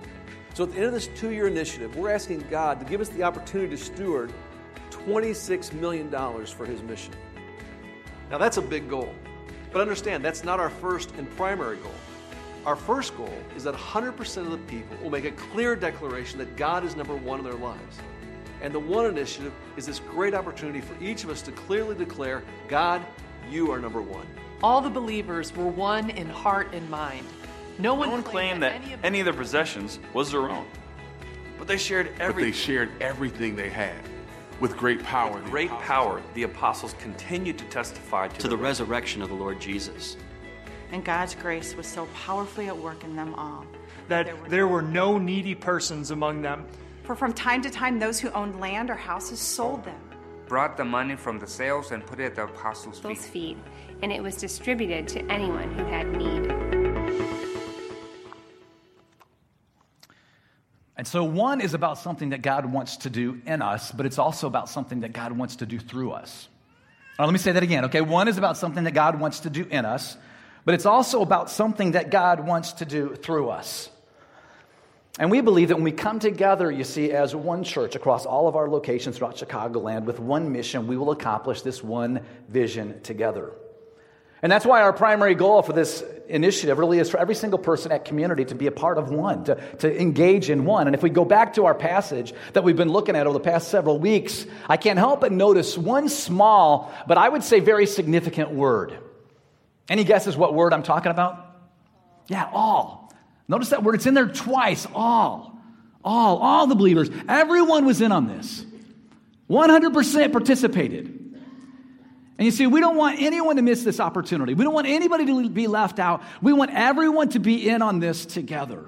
So 0.56 0.64
at 0.64 0.72
the 0.72 0.78
end 0.78 0.86
of 0.86 0.94
this 0.94 1.08
two 1.08 1.32
year 1.32 1.48
initiative, 1.48 1.98
we're 1.98 2.12
asking 2.12 2.46
God 2.50 2.80
to 2.80 2.86
give 2.86 3.02
us 3.02 3.10
the 3.10 3.24
opportunity 3.24 3.76
to 3.76 3.78
steward 3.78 4.32
$26 4.90 5.74
million 5.74 6.10
for 6.46 6.66
His 6.66 6.82
mission. 6.82 7.14
Now, 8.32 8.38
that's 8.38 8.56
a 8.56 8.62
big 8.62 8.90
goal. 8.90 9.14
But 9.74 9.82
understand, 9.82 10.24
that's 10.24 10.46
not 10.46 10.62
our 10.62 10.70
first 10.70 11.14
and 11.18 11.30
primary 11.36 11.76
goal. 11.76 11.92
Our 12.66 12.78
first 12.78 13.18
goal 13.18 13.38
is 13.58 13.66
that 13.66 13.76
100% 13.76 14.38
of 14.38 14.52
the 14.52 14.58
people 14.60 14.96
will 15.04 15.10
make 15.10 15.26
a 15.26 15.32
clear 15.32 15.76
declaration 15.76 16.40
that 16.40 16.56
God 16.56 16.86
is 16.86 16.96
number 16.96 17.18
one 17.18 17.40
in 17.40 17.44
their 17.44 17.54
lives. 17.56 17.98
And 18.62 18.74
the 18.74 18.80
One 18.80 19.08
Initiative 19.08 19.52
is 19.76 19.86
this 19.86 20.00
great 20.00 20.34
opportunity 20.34 20.80
for 20.80 20.96
each 21.04 21.26
of 21.26 21.30
us 21.30 21.42
to 21.42 21.52
clearly 21.52 21.96
declare, 21.96 22.44
God, 22.70 23.06
you 23.52 23.74
are 23.74 23.80
number 23.80 24.02
one. 24.02 24.26
All 24.64 24.80
the 24.80 24.90
believers 24.90 25.54
were 25.54 25.68
one 25.68 26.12
in 26.12 26.30
heart 26.30 26.74
and 26.74 26.90
mind. 26.90 27.28
No 27.78 27.94
one, 27.94 28.10
no 28.10 28.16
one 28.16 28.24
claimed 28.24 28.64
that, 28.64 28.74
any, 28.74 28.94
of 28.94 29.04
any 29.04 29.20
of 29.20 29.26
their 29.26 29.34
possessions 29.34 30.00
was 30.14 30.32
their 30.32 30.50
own. 30.50 30.66
But 31.58 31.68
they 31.68 31.78
shared 31.78 32.08
everything. 32.20 32.34
But 32.34 32.42
they 32.42 32.52
shared 32.52 32.90
everything 33.02 33.56
they 33.56 33.70
had 33.70 33.96
with 34.60 34.78
great 34.78 35.04
power. 35.04 35.34
With 35.34 35.46
great 35.46 35.68
apostles. 35.68 35.88
power, 35.88 36.22
the 36.34 36.44
apostles 36.44 36.96
continued 37.00 37.58
to 37.58 37.66
testify 37.66 38.28
to, 38.28 38.38
to 38.38 38.44
the, 38.44 38.50
the 38.50 38.58
resurrection 38.58 39.22
of 39.22 39.30
the 39.30 39.36
Lord 39.36 39.60
Jesus. 39.60 40.18
And 40.92 41.04
God's 41.04 41.36
grace 41.36 41.76
was 41.76 41.88
so 41.88 42.06
powerfully 42.14 42.68
at 42.68 42.78
work 42.78 43.04
in 43.04 43.16
them 43.16 43.34
all. 43.36 43.66
That 44.08 44.26
there 44.26 44.36
were, 44.36 44.50
there 44.50 44.68
were 44.68 44.82
no 44.82 45.18
needy 45.18 45.56
persons 45.56 46.12
among 46.12 46.42
them. 46.42 46.66
For 47.04 47.16
from 47.16 47.34
time 47.34 47.62
to 47.64 47.70
time, 47.70 48.00
those 48.00 48.20
who 48.20 48.30
owned 48.32 48.60
land 48.60 48.90
or 48.90 48.96
houses 48.96 49.40
sold 49.40 49.84
them, 49.84 50.00
brought 50.48 50.78
the 50.78 50.86
money 50.86 51.16
from 51.16 51.40
the 51.40 51.48
sales, 51.48 51.92
and 51.92 52.06
put 52.06 52.20
it 52.20 52.26
at 52.26 52.36
the 52.36 52.44
apostles' 52.44 53.00
feet. 53.00 53.18
feet. 53.18 53.58
And 54.02 54.12
it 54.12 54.22
was 54.22 54.36
distributed 54.36 55.08
to 55.10 55.26
anyone 55.32 55.72
who 55.74 55.86
had 55.86 56.12
need. 56.12 56.75
And 60.98 61.06
so, 61.06 61.24
one 61.24 61.60
is 61.60 61.74
about 61.74 61.98
something 61.98 62.30
that 62.30 62.42
God 62.42 62.66
wants 62.66 62.98
to 62.98 63.10
do 63.10 63.42
in 63.46 63.62
us, 63.62 63.92
but 63.92 64.06
it's 64.06 64.18
also 64.18 64.48
about 64.48 64.70
something 64.70 65.02
that 65.02 65.12
God 65.12 65.34
wants 65.34 65.58
to 65.58 65.66
do 65.66 65.78
through 65.78 66.12
us. 66.12 66.48
let 67.20 67.32
me 67.32 67.38
say 67.38 67.52
that 67.52 67.64
again, 67.64 67.86
okay? 67.86 68.02
One 68.02 68.28
is 68.28 68.38
about 68.38 68.58
something 68.58 68.86
that 68.86 68.94
God 68.94 69.20
wants 69.20 69.42
to 69.42 69.50
do 69.50 69.66
in 69.70 69.84
us, 69.84 70.18
but 70.64 70.74
it's 70.74 70.86
also 70.86 71.22
about 71.22 71.50
something 71.50 71.92
that 71.92 72.12
God 72.12 72.48
wants 72.48 72.74
to 72.74 72.86
do 72.86 73.16
through 73.16 73.50
us. 73.50 73.90
And 75.18 75.32
we 75.32 75.40
believe 75.42 75.70
that 75.70 75.76
when 75.76 75.84
we 75.84 75.94
come 75.94 76.20
together, 76.20 76.70
you 76.70 76.84
see, 76.84 77.12
as 77.12 77.34
one 77.36 77.64
church 77.64 77.96
across 77.96 78.26
all 78.26 78.48
of 78.48 78.56
our 78.56 78.70
locations 78.70 79.18
throughout 79.18 79.38
Chicagoland 79.38 80.04
with 80.04 80.20
one 80.20 80.52
mission, 80.52 80.88
we 80.88 80.98
will 80.98 81.12
accomplish 81.12 81.62
this 81.62 81.82
one 81.82 82.22
vision 82.50 83.02
together. 83.02 83.54
And 84.42 84.52
that's 84.52 84.66
why 84.66 84.82
our 84.82 84.94
primary 84.94 85.34
goal 85.34 85.62
for 85.62 85.74
this 85.74 86.04
initiative 86.28 86.78
really 86.78 87.00
is 87.00 87.10
for 87.10 87.18
every 87.18 87.36
single 87.36 87.60
person 87.60 87.92
at 87.92 88.06
community 88.06 88.46
to 88.46 88.56
be 88.56 88.68
a 88.68 88.72
part 88.72 88.98
of 88.98 89.10
one, 89.10 89.44
to, 89.46 89.56
to 89.78 90.02
engage 90.02 90.50
in 90.50 90.66
one. 90.66 90.88
And 90.88 90.96
if 90.96 91.02
we 91.02 91.10
go 91.10 91.26
back 91.26 91.54
to 91.54 91.66
our 91.66 91.76
passage 91.76 92.34
that 92.54 92.64
we've 92.64 92.76
been 92.76 92.90
looking 92.90 93.16
at 93.16 93.28
over 93.28 93.38
the 93.38 93.44
past 93.44 93.70
several 93.70 93.98
weeks, 93.98 94.46
I 94.68 94.78
can't 94.78 95.00
help 95.00 95.22
but 95.22 95.32
notice 95.32 95.78
one 95.78 96.10
small, 96.10 96.94
but 97.08 97.18
I 97.18 97.30
would 97.30 97.44
say 97.44 97.60
very 97.60 97.86
significant 97.86 98.52
word. 98.52 98.98
Any 99.90 100.04
guesses 100.04 100.36
what 100.36 100.54
word 100.54 100.74
I'm 100.74 100.84
talking 100.84 101.12
about? 101.12 101.44
Yeah, 102.28 102.50
all. 102.52 103.14
Notice 103.48 103.70
that 103.70 103.84
word, 103.84 103.96
it's 103.96 104.06
in 104.06 104.16
there 104.16 104.28
twice. 104.28 104.88
All. 104.94 105.58
All. 106.04 106.38
All 106.38 106.68
the 106.68 106.76
believers. 106.76 107.10
Everyone 107.30 107.86
was 107.86 108.02
in 108.02 108.12
on 108.12 108.28
this. 108.28 108.66
100% 109.50 110.32
participated. 110.32 111.25
And 112.38 112.46
you 112.46 112.52
see, 112.52 112.68
we 112.68 112.82
don't 112.82 112.98
want 112.98 113.22
anyone 113.22 113.56
to 113.56 113.62
miss 113.62 113.84
this 113.84 114.00
opportunity. 114.00 114.54
We 114.54 114.66
don't 114.66 114.74
want 114.74 114.88
anybody 114.88 115.26
to 115.26 115.50
be 115.50 115.68
left 115.68 116.00
out. 116.00 116.22
We 116.42 116.52
want 116.52 116.72
everyone 116.74 117.30
to 117.30 117.40
be 117.40 117.70
in 117.70 117.82
on 117.82 118.00
this 118.00 118.26
together. 118.26 118.86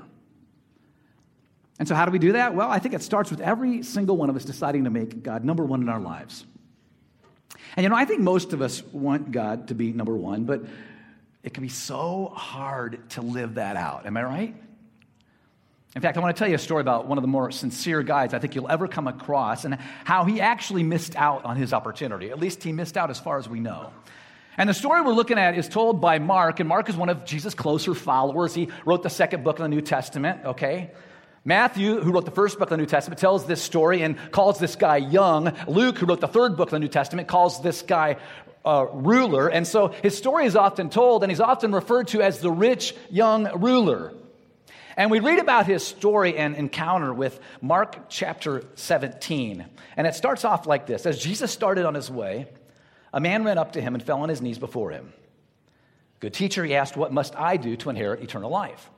And 1.79 1.87
so, 1.87 1.95
how 1.95 2.05
do 2.05 2.11
we 2.11 2.19
do 2.19 2.33
that? 2.33 2.55
Well, 2.55 2.69
I 2.69 2.79
think 2.79 2.93
it 2.93 3.03
starts 3.03 3.29
with 3.29 3.39
every 3.39 3.83
single 3.83 4.17
one 4.17 4.29
of 4.29 4.35
us 4.35 4.43
deciding 4.43 4.83
to 4.85 4.89
make 4.89 5.23
God 5.23 5.45
number 5.45 5.63
one 5.63 5.81
in 5.81 5.89
our 5.89 5.99
lives. 5.99 6.45
And 7.75 7.83
you 7.83 7.89
know, 7.89 7.95
I 7.95 8.05
think 8.05 8.21
most 8.21 8.53
of 8.53 8.61
us 8.61 8.83
want 8.91 9.31
God 9.31 9.67
to 9.67 9.75
be 9.75 9.93
number 9.93 10.15
one, 10.15 10.45
but 10.45 10.63
it 11.43 11.53
can 11.53 11.61
be 11.61 11.69
so 11.69 12.33
hard 12.35 13.09
to 13.11 13.21
live 13.21 13.55
that 13.55 13.77
out. 13.77 14.05
Am 14.05 14.17
I 14.17 14.23
right? 14.23 14.55
In 15.95 16.01
fact, 16.01 16.17
I 16.17 16.19
want 16.19 16.35
to 16.35 16.39
tell 16.39 16.49
you 16.49 16.55
a 16.55 16.59
story 16.59 16.81
about 16.81 17.07
one 17.07 17.17
of 17.17 17.23
the 17.23 17.27
more 17.27 17.49
sincere 17.49 18.03
guys 18.03 18.33
I 18.33 18.39
think 18.39 18.53
you'll 18.55 18.69
ever 18.69 18.87
come 18.87 19.07
across 19.07 19.65
and 19.65 19.75
how 20.03 20.25
he 20.25 20.41
actually 20.41 20.83
missed 20.83 21.15
out 21.15 21.45
on 21.45 21.55
his 21.55 21.73
opportunity. 21.73 22.29
At 22.29 22.39
least 22.39 22.61
he 22.61 22.71
missed 22.71 22.97
out 22.97 23.09
as 23.09 23.19
far 23.19 23.39
as 23.39 23.49
we 23.49 23.59
know. 23.59 23.91
And 24.57 24.69
the 24.69 24.73
story 24.73 25.01
we're 25.01 25.13
looking 25.13 25.37
at 25.37 25.57
is 25.57 25.69
told 25.69 26.01
by 26.01 26.19
Mark, 26.19 26.59
and 26.59 26.67
Mark 26.67 26.89
is 26.89 26.95
one 26.95 27.09
of 27.09 27.25
Jesus' 27.25 27.53
closer 27.53 27.93
followers. 27.93 28.53
He 28.53 28.69
wrote 28.85 29.03
the 29.03 29.09
second 29.09 29.43
book 29.43 29.59
of 29.59 29.63
the 29.63 29.69
New 29.69 29.81
Testament, 29.81 30.45
okay? 30.45 30.91
Matthew, 31.45 32.01
who 32.01 32.11
wrote 32.11 32.25
the 32.25 32.31
first 32.31 32.59
book 32.59 32.71
of 32.71 32.71
the 32.71 32.77
New 32.77 32.87
Testament, 32.87 33.19
tells 33.19 33.45
this 33.45 33.61
story 33.61 34.01
and 34.01 34.17
calls 34.31 34.59
this 34.59 34.75
guy 34.75 34.97
young. 34.97 35.55
Luke, 35.67 35.97
who 35.99 36.05
wrote 36.05 36.21
the 36.21 36.27
third 36.27 36.57
book 36.57 36.67
of 36.67 36.71
the 36.71 36.79
New 36.79 36.87
Testament, 36.87 37.27
calls 37.27 37.61
this 37.61 37.83
guy 37.83 38.17
uh, 38.65 38.87
ruler. 38.91 39.47
And 39.47 39.65
so 39.65 39.87
his 39.87 40.17
story 40.17 40.45
is 40.45 40.55
often 40.55 40.89
told, 40.89 41.23
and 41.23 41.31
he's 41.31 41.39
often 41.39 41.71
referred 41.71 42.09
to 42.09 42.21
as 42.21 42.39
the 42.39 42.51
rich 42.51 42.95
young 43.09 43.61
ruler. 43.61 44.13
And 44.97 45.11
we 45.11 45.19
read 45.19 45.37
about 45.37 45.67
his 45.67 45.85
story 45.85 46.35
and 46.35 46.55
encounter 46.55 47.13
with 47.13 47.39
Mark 47.61 48.09
chapter 48.09 48.63
17. 48.73 49.63
And 49.95 50.07
it 50.07 50.15
starts 50.15 50.43
off 50.43 50.65
like 50.65 50.87
this 50.87 51.05
As 51.05 51.19
Jesus 51.19 51.51
started 51.51 51.85
on 51.85 51.93
his 51.93 52.09
way, 52.09 52.47
a 53.13 53.19
man 53.19 53.43
ran 53.43 53.59
up 53.59 53.73
to 53.73 53.81
him 53.81 53.93
and 53.93 54.03
fell 54.03 54.21
on 54.21 54.29
his 54.29 54.41
knees 54.41 54.57
before 54.57 54.89
him. 54.89 55.13
Good 56.19 56.33
teacher, 56.33 56.65
he 56.65 56.73
asked, 56.73 56.97
What 56.97 57.13
must 57.13 57.35
I 57.35 57.57
do 57.57 57.77
to 57.77 57.91
inherit 57.91 58.23
eternal 58.23 58.49
life? 58.49 58.89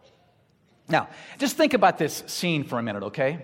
Now, 0.88 1.10
just 1.38 1.58
think 1.58 1.74
about 1.74 1.98
this 1.98 2.24
scene 2.28 2.64
for 2.64 2.80
a 2.80 2.84
minute, 2.84 3.04
okay? 3.04 3.38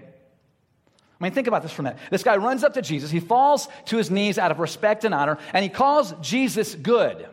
I 1.20 1.24
mean, 1.24 1.34
think 1.34 1.48
about 1.48 1.62
this 1.62 1.74
for 1.74 1.82
a 1.82 1.84
minute. 1.84 2.00
This 2.10 2.24
guy 2.24 2.38
runs 2.38 2.64
up 2.64 2.74
to 2.76 2.82
Jesus, 2.82 3.12
he 3.12 3.20
falls 3.20 3.68
to 3.88 3.98
his 3.98 4.10
knees 4.10 4.38
out 4.38 4.52
of 4.52 4.60
respect 4.60 5.04
and 5.04 5.14
honor, 5.14 5.38
and 5.54 5.62
he 5.62 5.70
calls 5.70 6.14
Jesus 6.22 6.74
good. 6.74 7.28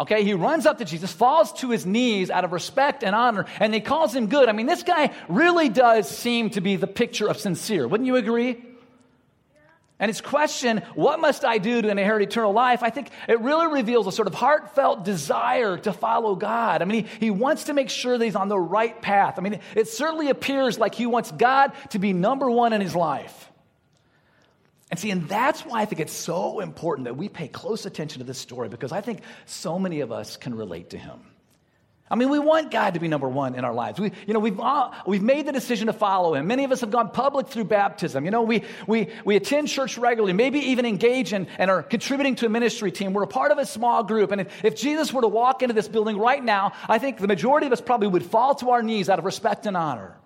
Okay, 0.00 0.24
he 0.24 0.32
runs 0.32 0.64
up 0.64 0.78
to 0.78 0.86
Jesus, 0.86 1.12
falls 1.12 1.52
to 1.60 1.68
his 1.68 1.84
knees 1.84 2.30
out 2.30 2.44
of 2.44 2.52
respect 2.52 3.04
and 3.04 3.14
honor, 3.14 3.44
and 3.60 3.74
he 3.74 3.80
calls 3.80 4.16
him 4.16 4.28
good. 4.28 4.48
I 4.48 4.52
mean, 4.52 4.64
this 4.64 4.82
guy 4.82 5.12
really 5.28 5.68
does 5.68 6.08
seem 6.08 6.48
to 6.50 6.62
be 6.62 6.76
the 6.76 6.86
picture 6.86 7.28
of 7.28 7.36
sincere. 7.36 7.86
Wouldn't 7.86 8.06
you 8.06 8.16
agree? 8.16 8.64
And 9.98 10.08
his 10.08 10.22
question, 10.22 10.78
what 10.94 11.20
must 11.20 11.44
I 11.44 11.58
do 11.58 11.82
to 11.82 11.90
inherit 11.90 12.22
eternal 12.22 12.54
life? 12.54 12.82
I 12.82 12.88
think 12.88 13.10
it 13.28 13.38
really 13.40 13.66
reveals 13.66 14.06
a 14.06 14.12
sort 14.12 14.26
of 14.26 14.32
heartfelt 14.32 15.04
desire 15.04 15.76
to 15.76 15.92
follow 15.92 16.34
God. 16.34 16.80
I 16.80 16.86
mean, 16.86 17.04
he, 17.04 17.26
he 17.26 17.30
wants 17.30 17.64
to 17.64 17.74
make 17.74 17.90
sure 17.90 18.16
that 18.16 18.24
he's 18.24 18.36
on 18.36 18.48
the 18.48 18.58
right 18.58 19.02
path. 19.02 19.34
I 19.36 19.42
mean, 19.42 19.60
it 19.76 19.88
certainly 19.88 20.30
appears 20.30 20.78
like 20.78 20.94
he 20.94 21.04
wants 21.04 21.30
God 21.30 21.72
to 21.90 21.98
be 21.98 22.14
number 22.14 22.50
one 22.50 22.72
in 22.72 22.80
his 22.80 22.96
life. 22.96 23.49
And 24.90 24.98
see, 24.98 25.10
and 25.10 25.28
that's 25.28 25.64
why 25.64 25.82
I 25.82 25.84
think 25.84 26.00
it's 26.00 26.12
so 26.12 26.60
important 26.60 27.04
that 27.04 27.16
we 27.16 27.28
pay 27.28 27.46
close 27.46 27.86
attention 27.86 28.18
to 28.18 28.24
this 28.24 28.38
story 28.38 28.68
because 28.68 28.90
I 28.90 29.00
think 29.00 29.20
so 29.46 29.78
many 29.78 30.00
of 30.00 30.10
us 30.10 30.36
can 30.36 30.54
relate 30.54 30.90
to 30.90 30.98
him. 30.98 31.20
I 32.12 32.16
mean, 32.16 32.28
we 32.28 32.40
want 32.40 32.72
God 32.72 32.94
to 32.94 33.00
be 33.00 33.06
number 33.06 33.28
one 33.28 33.54
in 33.54 33.64
our 33.64 33.72
lives. 33.72 34.00
We, 34.00 34.10
you 34.26 34.34
know, 34.34 34.40
we've, 34.40 34.58
all, 34.58 34.92
we've 35.06 35.22
made 35.22 35.46
the 35.46 35.52
decision 35.52 35.86
to 35.86 35.92
follow 35.92 36.34
Him. 36.34 36.48
Many 36.48 36.64
of 36.64 36.72
us 36.72 36.80
have 36.80 36.90
gone 36.90 37.10
public 37.10 37.46
through 37.46 37.64
baptism. 37.64 38.24
You 38.24 38.32
know, 38.32 38.42
we, 38.42 38.64
we, 38.88 39.10
we 39.24 39.36
attend 39.36 39.68
church 39.68 39.96
regularly, 39.96 40.32
maybe 40.32 40.58
even 40.58 40.86
engage 40.86 41.32
in, 41.32 41.46
and 41.56 41.70
are 41.70 41.84
contributing 41.84 42.34
to 42.36 42.46
a 42.46 42.48
ministry 42.48 42.90
team. 42.90 43.12
We're 43.12 43.22
a 43.22 43.28
part 43.28 43.52
of 43.52 43.58
a 43.58 43.66
small 43.66 44.02
group. 44.02 44.32
And 44.32 44.40
if, 44.40 44.64
if 44.64 44.74
Jesus 44.74 45.12
were 45.12 45.22
to 45.22 45.28
walk 45.28 45.62
into 45.62 45.72
this 45.72 45.86
building 45.86 46.18
right 46.18 46.42
now, 46.42 46.72
I 46.88 46.98
think 46.98 47.18
the 47.18 47.28
majority 47.28 47.68
of 47.68 47.72
us 47.72 47.80
probably 47.80 48.08
would 48.08 48.26
fall 48.26 48.56
to 48.56 48.70
our 48.70 48.82
knees 48.82 49.08
out 49.08 49.20
of 49.20 49.24
respect 49.24 49.66
and 49.66 49.76
honor. 49.76 50.16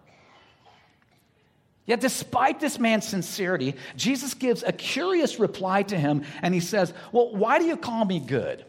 Yet, 1.86 2.00
despite 2.00 2.60
this 2.60 2.78
man's 2.78 3.06
sincerity, 3.06 3.74
Jesus 3.94 4.32
gives 4.34 4.62
a 4.62 4.72
curious 4.72 5.38
reply 5.38 5.82
to 5.82 5.98
him, 5.98 6.24
and 6.40 6.54
he 6.54 6.60
says, 6.60 6.94
Well, 7.12 7.34
why 7.34 7.58
do 7.58 7.66
you 7.66 7.76
call 7.76 8.04
me 8.04 8.20
good? 8.20 8.64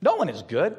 No 0.00 0.16
one 0.16 0.28
is 0.28 0.42
good. 0.42 0.76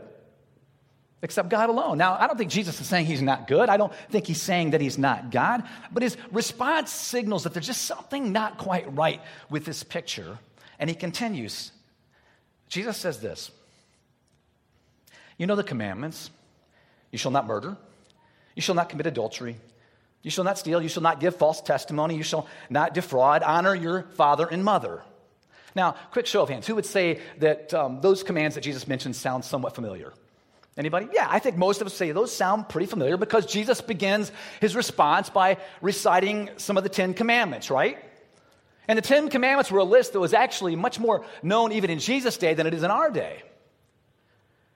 except 1.21 1.49
God 1.49 1.69
alone. 1.69 1.97
Now, 1.97 2.17
I 2.17 2.27
don't 2.27 2.37
think 2.37 2.49
Jesus 2.49 2.79
is 2.79 2.87
saying 2.87 3.05
he's 3.05 3.21
not 3.21 3.45
good. 3.47 3.67
I 3.67 3.75
don't 3.75 3.93
think 4.09 4.25
he's 4.25 4.41
saying 4.41 4.71
that 4.71 4.79
he's 4.79 4.97
not 4.97 5.31
God. 5.31 5.63
But 5.91 6.03
his 6.03 6.15
response 6.31 6.91
signals 6.91 7.43
that 7.43 7.53
there's 7.53 7.67
just 7.67 7.81
something 7.81 8.31
not 8.31 8.57
quite 8.57 8.95
right 8.95 9.21
with 9.49 9.65
this 9.65 9.83
picture. 9.83 10.39
And 10.79 10.89
he 10.89 10.95
continues. 10.95 11.73
Jesus 12.69 12.95
says 12.95 13.19
this 13.19 13.51
You 15.37 15.45
know 15.45 15.55
the 15.55 15.63
commandments 15.63 16.29
you 17.11 17.17
shall 17.17 17.31
not 17.31 17.47
murder, 17.47 17.75
you 18.55 18.61
shall 18.61 18.75
not 18.75 18.89
commit 18.89 19.07
adultery. 19.07 19.57
You 20.21 20.31
shall 20.31 20.43
not 20.43 20.57
steal. 20.57 20.81
You 20.81 20.89
shall 20.89 21.03
not 21.03 21.19
give 21.19 21.35
false 21.35 21.61
testimony. 21.61 22.15
You 22.15 22.23
shall 22.23 22.47
not 22.69 22.93
defraud. 22.93 23.43
Honor 23.43 23.73
your 23.73 24.03
father 24.13 24.45
and 24.45 24.63
mother. 24.63 25.01
Now, 25.75 25.95
quick 26.11 26.25
show 26.25 26.41
of 26.41 26.49
hands. 26.49 26.67
Who 26.67 26.75
would 26.75 26.85
say 26.85 27.21
that 27.37 27.73
um, 27.73 28.01
those 28.01 28.23
commands 28.23 28.55
that 28.55 28.61
Jesus 28.61 28.87
mentioned 28.87 29.15
sound 29.15 29.45
somewhat 29.45 29.75
familiar? 29.75 30.13
Anybody? 30.77 31.07
Yeah, 31.13 31.27
I 31.29 31.39
think 31.39 31.57
most 31.57 31.81
of 31.81 31.87
us 31.87 31.93
say 31.93 32.11
those 32.11 32.33
sound 32.33 32.69
pretty 32.69 32.87
familiar 32.87 33.17
because 33.17 33.45
Jesus 33.45 33.81
begins 33.81 34.31
his 34.61 34.75
response 34.75 35.29
by 35.29 35.57
reciting 35.81 36.49
some 36.57 36.77
of 36.77 36.83
the 36.83 36.89
Ten 36.89 37.13
Commandments, 37.13 37.69
right? 37.69 37.97
And 38.87 38.97
the 38.97 39.01
Ten 39.01 39.29
Commandments 39.29 39.71
were 39.71 39.79
a 39.79 39.83
list 39.83 40.13
that 40.13 40.19
was 40.19 40.33
actually 40.33 40.75
much 40.75 40.99
more 40.99 41.25
known 41.43 41.73
even 41.73 41.89
in 41.89 41.99
Jesus' 41.99 42.37
day 42.37 42.53
than 42.53 42.65
it 42.65 42.73
is 42.73 42.83
in 42.83 42.91
our 42.91 43.11
day. 43.11 43.43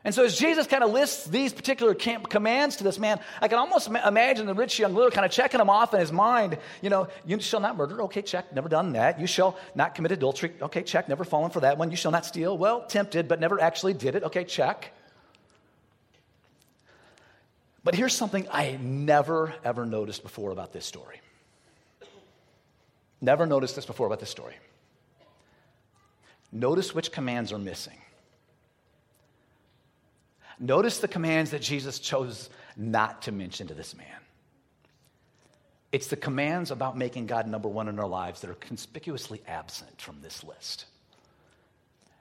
And 0.05 0.13
so, 0.13 0.25
as 0.25 0.37
Jesus 0.37 0.67
kind 0.67 0.83
of 0.83 0.91
lists 0.91 1.25
these 1.25 1.53
particular 1.53 1.93
commands 1.93 2.75
to 2.77 2.83
this 2.83 2.99
man, 2.99 3.21
I 3.41 3.47
can 3.47 3.57
almost 3.57 3.87
imagine 3.87 4.47
the 4.47 4.53
rich 4.53 4.77
young 4.77 4.93
ruler 4.93 5.09
kind 5.11 5.25
of 5.25 5.31
checking 5.31 5.59
them 5.59 5.69
off 5.69 5.93
in 5.93 6.01
his 6.01 6.11
mind. 6.11 6.57
You 6.81 6.89
know, 6.89 7.07
you 7.25 7.39
shall 7.39 7.61
not 7.61 7.77
murder. 7.77 8.01
Okay, 8.03 8.21
check, 8.21 8.53
never 8.53 8.67
done 8.67 8.93
that. 8.93 9.19
You 9.21 9.27
shall 9.27 9.57
not 9.75 9.95
commit 9.95 10.11
adultery. 10.11 10.51
Okay, 10.61 10.83
check, 10.83 11.07
never 11.07 11.23
fallen 11.23 11.51
for 11.51 11.61
that 11.61 11.77
one. 11.77 11.89
You 11.89 11.95
shall 11.95 12.11
not 12.11 12.25
steal. 12.25 12.57
Well, 12.57 12.85
tempted, 12.85 13.29
but 13.29 13.39
never 13.39 13.61
actually 13.61 13.93
did 13.93 14.15
it. 14.15 14.23
Okay, 14.23 14.43
check. 14.43 14.91
But 17.85 17.95
here's 17.95 18.13
something 18.13 18.45
I 18.51 18.77
never, 18.81 19.53
ever 19.63 19.85
noticed 19.85 20.21
before 20.23 20.51
about 20.51 20.73
this 20.73 20.85
story. 20.85 21.21
Never 23.21 23.45
noticed 23.45 23.77
this 23.77 23.85
before 23.85 24.07
about 24.07 24.19
this 24.19 24.29
story. 24.29 24.55
Notice 26.51 26.93
which 26.93 27.11
commands 27.11 27.53
are 27.53 27.57
missing. 27.57 27.97
Notice 30.63 30.99
the 30.99 31.09
commands 31.09 31.51
that 31.51 31.61
Jesus 31.61 31.99
chose 31.99 32.49
not 32.77 33.23
to 33.23 33.33
mention 33.33 33.67
to 33.67 33.73
this 33.73 33.97
man. 33.97 34.07
It's 35.91 36.07
the 36.07 36.15
commands 36.15 36.71
about 36.71 36.97
making 36.97 37.25
God 37.25 37.49
number 37.49 37.67
one 37.67 37.89
in 37.89 37.99
our 37.99 38.07
lives 38.07 38.39
that 38.41 38.49
are 38.49 38.55
conspicuously 38.55 39.41
absent 39.45 39.99
from 39.99 40.21
this 40.21 40.41
list. 40.41 40.85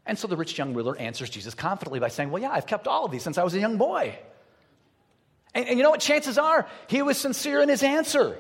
And 0.05 0.19
so 0.19 0.27
the 0.27 0.37
rich 0.37 0.59
young 0.59 0.75
ruler 0.75 0.99
answers 0.99 1.31
Jesus 1.31 1.55
confidently 1.55 2.01
by 2.01 2.09
saying, 2.09 2.33
Well, 2.33 2.43
yeah, 2.43 2.51
I've 2.51 2.67
kept 2.67 2.89
all 2.89 3.05
of 3.05 3.13
these 3.13 3.23
since 3.23 3.39
I 3.39 3.45
was 3.45 3.55
a 3.55 3.61
young 3.61 3.77
boy. 3.77 4.19
And, 5.55 5.69
and 5.69 5.79
you 5.79 5.85
know 5.85 5.91
what? 5.91 6.01
Chances 6.01 6.37
are 6.37 6.67
he 6.89 7.01
was 7.01 7.19
sincere 7.19 7.63
in 7.63 7.69
his 7.69 7.85
answer. 7.85 8.37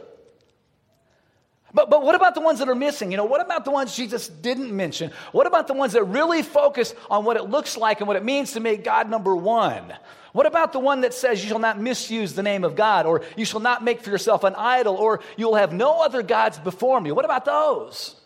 But, 1.75 1.89
but 1.89 2.03
what 2.03 2.15
about 2.15 2.35
the 2.35 2.41
ones 2.41 2.59
that 2.59 2.69
are 2.69 2.75
missing? 2.75 3.11
You 3.11 3.17
know, 3.17 3.25
what 3.25 3.41
about 3.41 3.65
the 3.65 3.71
ones 3.71 3.97
Jesus 3.97 4.29
didn't 4.29 4.75
mention? 4.75 5.11
What 5.33 5.47
about 5.47 5.69
the 5.69 5.75
ones 5.75 5.95
that 5.95 6.05
really 6.05 6.43
focus 6.43 6.95
on 7.11 7.25
what 7.25 7.37
it 7.37 7.45
looks 7.45 7.77
like 7.77 8.01
and 8.01 8.09
what 8.09 8.17
it 8.17 8.25
means 8.25 8.53
to 8.53 8.61
make 8.61 8.85
God 8.85 9.09
number 9.09 9.35
one? 9.35 9.93
What 10.33 10.47
about 10.47 10.73
the 10.73 10.79
one 10.79 11.03
that 11.03 11.15
says 11.15 11.43
you 11.43 11.49
shall 11.49 11.59
not 11.59 11.81
misuse 11.81 12.35
the 12.35 12.43
name 12.43 12.65
of 12.65 12.75
God, 12.75 13.07
or 13.07 13.23
you 13.37 13.45
shall 13.45 13.61
not 13.61 13.85
make 13.85 14.03
for 14.03 14.11
yourself 14.11 14.45
an 14.45 14.55
idol, 14.55 14.97
or 14.97 15.21
you 15.37 15.47
will 15.47 15.57
have 15.57 15.73
no 15.73 16.03
other 16.03 16.23
gods 16.23 16.59
before 16.59 17.01
me? 17.01 17.13
What 17.13 17.25
about 17.25 17.45
those? 17.45 18.17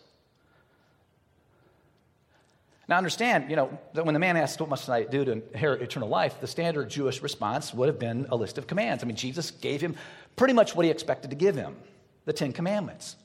Now, 2.88 2.98
understand, 2.98 3.50
you 3.50 3.56
know, 3.56 3.76
that 3.94 4.04
when 4.04 4.12
the 4.12 4.20
man 4.20 4.36
asked, 4.36 4.60
What 4.60 4.70
must 4.70 4.88
I 4.88 5.02
do 5.02 5.24
to 5.24 5.32
inherit 5.32 5.82
eternal 5.82 6.08
life? 6.08 6.40
the 6.40 6.46
standard 6.46 6.88
Jewish 6.88 7.20
response 7.22 7.74
would 7.74 7.88
have 7.88 7.98
been 7.98 8.26
a 8.30 8.36
list 8.36 8.58
of 8.58 8.68
commands. 8.68 9.02
I 9.02 9.06
mean, 9.06 9.16
Jesus 9.16 9.50
gave 9.50 9.80
him 9.80 9.96
pretty 10.36 10.54
much 10.54 10.76
what 10.76 10.84
he 10.84 10.90
expected 10.92 11.30
to 11.30 11.36
give 11.36 11.56
him 11.56 11.76
the 12.24 12.32
Ten 12.32 12.52
Commandments. 12.52 13.16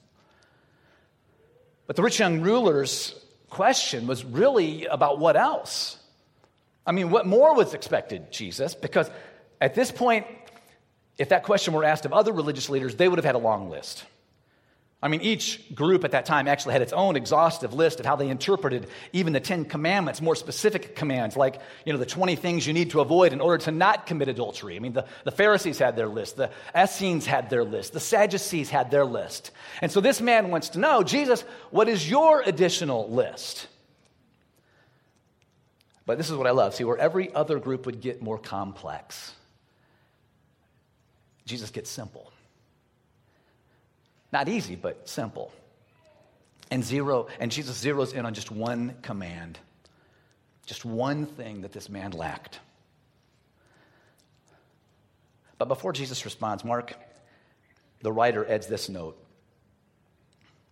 But 1.91 1.97
the 1.97 2.03
rich 2.03 2.19
young 2.19 2.39
ruler's 2.39 3.13
question 3.49 4.07
was 4.07 4.23
really 4.23 4.85
about 4.85 5.19
what 5.19 5.35
else? 5.35 5.97
I 6.87 6.93
mean, 6.93 7.09
what 7.09 7.25
more 7.25 7.53
was 7.53 7.73
expected, 7.73 8.31
Jesus? 8.31 8.73
Because 8.73 9.11
at 9.59 9.75
this 9.75 9.91
point, 9.91 10.25
if 11.17 11.27
that 11.27 11.43
question 11.43 11.73
were 11.73 11.83
asked 11.83 12.05
of 12.05 12.13
other 12.13 12.31
religious 12.31 12.69
leaders, 12.69 12.95
they 12.95 13.09
would 13.09 13.17
have 13.17 13.25
had 13.25 13.35
a 13.35 13.39
long 13.39 13.69
list. 13.69 14.05
I 15.03 15.07
mean, 15.07 15.21
each 15.21 15.73
group 15.73 16.03
at 16.03 16.11
that 16.11 16.27
time 16.27 16.47
actually 16.47 16.73
had 16.73 16.83
its 16.83 16.93
own 16.93 17.15
exhaustive 17.15 17.73
list 17.73 17.99
of 17.99 18.05
how 18.05 18.15
they 18.15 18.29
interpreted 18.29 18.87
even 19.13 19.33
the 19.33 19.39
Ten 19.39 19.65
Commandments, 19.65 20.21
more 20.21 20.35
specific 20.35 20.95
commands, 20.95 21.35
like, 21.35 21.59
you 21.85 21.93
know, 21.93 21.97
the 21.97 22.05
20 22.05 22.35
things 22.35 22.67
you 22.67 22.73
need 22.73 22.91
to 22.91 23.01
avoid 23.01 23.33
in 23.33 23.41
order 23.41 23.57
to 23.65 23.71
not 23.71 24.05
commit 24.05 24.27
adultery. 24.27 24.75
I 24.75 24.79
mean, 24.79 24.93
the, 24.93 25.05
the 25.23 25.31
Pharisees 25.31 25.79
had 25.79 25.95
their 25.95 26.07
list, 26.07 26.37
the 26.37 26.51
Essenes 26.75 27.25
had 27.25 27.49
their 27.49 27.63
list, 27.63 27.93
the 27.93 27.99
Sadducees 27.99 28.69
had 28.69 28.91
their 28.91 29.03
list. 29.03 29.49
And 29.81 29.91
so 29.91 30.01
this 30.01 30.21
man 30.21 30.49
wants 30.51 30.69
to 30.69 30.79
know, 30.79 31.01
Jesus, 31.01 31.41
what 31.71 31.89
is 31.89 32.07
your 32.07 32.43
additional 32.45 33.09
list? 33.09 33.67
But 36.05 36.19
this 36.19 36.29
is 36.29 36.35
what 36.35 36.45
I 36.45 36.51
love. 36.51 36.75
See, 36.75 36.83
where 36.83 36.97
every 36.97 37.33
other 37.33 37.57
group 37.57 37.87
would 37.87 38.01
get 38.01 38.21
more 38.21 38.37
complex, 38.37 39.33
Jesus 41.45 41.71
gets 41.71 41.89
simple. 41.89 42.30
Not 44.31 44.47
easy, 44.47 44.75
but 44.75 45.07
simple. 45.09 45.51
And 46.69 46.83
zero, 46.83 47.27
and 47.39 47.51
Jesus 47.51 47.83
zeroes 47.83 48.13
in 48.13 48.25
on 48.25 48.33
just 48.33 48.49
one 48.49 48.95
command, 49.01 49.59
just 50.65 50.85
one 50.85 51.25
thing 51.25 51.61
that 51.61 51.73
this 51.73 51.89
man 51.89 52.11
lacked. 52.11 52.59
But 55.57 55.67
before 55.67 55.91
Jesus 55.91 56.23
responds, 56.23 56.63
Mark, 56.63 56.95
the 58.01 58.11
writer, 58.11 58.45
adds 58.49 58.67
this 58.67 58.89
note. 58.89 59.17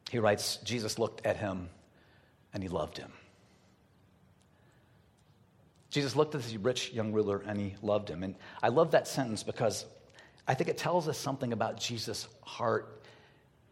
He 0.09 0.19
writes, 0.19 0.57
Jesus 0.63 0.97
looked 0.97 1.25
at 1.25 1.37
him 1.37 1.69
and 2.53 2.63
he 2.63 2.69
loved 2.69 2.97
him. 2.97 3.11
Jesus 5.91 6.15
looked 6.15 6.33
at 6.33 6.41
this 6.41 6.55
rich 6.55 6.91
young 6.91 7.13
ruler 7.13 7.43
and 7.45 7.59
he 7.59 7.75
loved 7.81 8.09
him. 8.09 8.23
And 8.23 8.35
I 8.63 8.69
love 8.69 8.91
that 8.91 9.07
sentence 9.07 9.43
because 9.43 9.85
I 10.47 10.53
think 10.53 10.69
it 10.69 10.77
tells 10.77 11.07
us 11.07 11.17
something 11.17 11.53
about 11.53 11.79
Jesus' 11.79 12.27
heart 12.41 12.98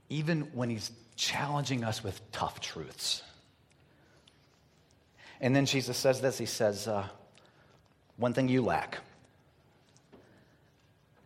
even 0.09 0.41
when 0.53 0.69
he's 0.69 0.91
challenging 1.15 1.83
us 1.83 2.03
with 2.03 2.19
tough 2.31 2.59
truths. 2.59 3.23
And 5.39 5.55
then 5.55 5.65
Jesus 5.65 5.97
says 5.97 6.21
this 6.21 6.37
He 6.37 6.45
says, 6.45 6.87
uh, 6.87 7.07
One 8.17 8.33
thing 8.33 8.47
you 8.47 8.61
lack. 8.61 8.99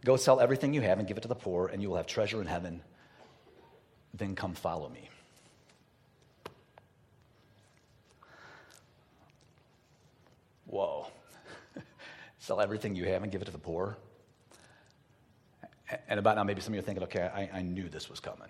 Go 0.04 0.16
sell 0.16 0.40
everything 0.40 0.74
you 0.74 0.82
have 0.82 0.98
and 0.98 1.08
give 1.08 1.18
it 1.18 1.22
to 1.22 1.28
the 1.28 1.36
poor, 1.36 1.68
and 1.68 1.82
you 1.82 1.90
will 1.90 1.98
have 1.98 2.08
treasure 2.08 2.42
in 2.42 2.48
heaven. 2.48 2.82
Then 4.16 4.36
come 4.36 4.56
follow 4.56 4.90
me. 4.90 5.10
Whoa. 10.66 11.08
sell 12.40 12.60
everything 12.60 12.96
you 12.96 13.06
have 13.06 13.22
and 13.22 13.32
give 13.32 13.42
it 13.42 13.46
to 13.46 13.52
the 13.52 13.60
poor. 13.60 13.98
And 16.08 16.20
about 16.20 16.36
now, 16.36 16.44
maybe 16.44 16.62
some 16.62 16.74
of 16.74 16.76
you 16.76 16.80
are 16.80 16.84
thinking, 16.84 17.04
okay, 17.04 17.22
I, 17.22 17.60
I 17.60 17.62
knew 17.62 17.90
this 17.90 18.10
was 18.10 18.20
coming. 18.20 18.50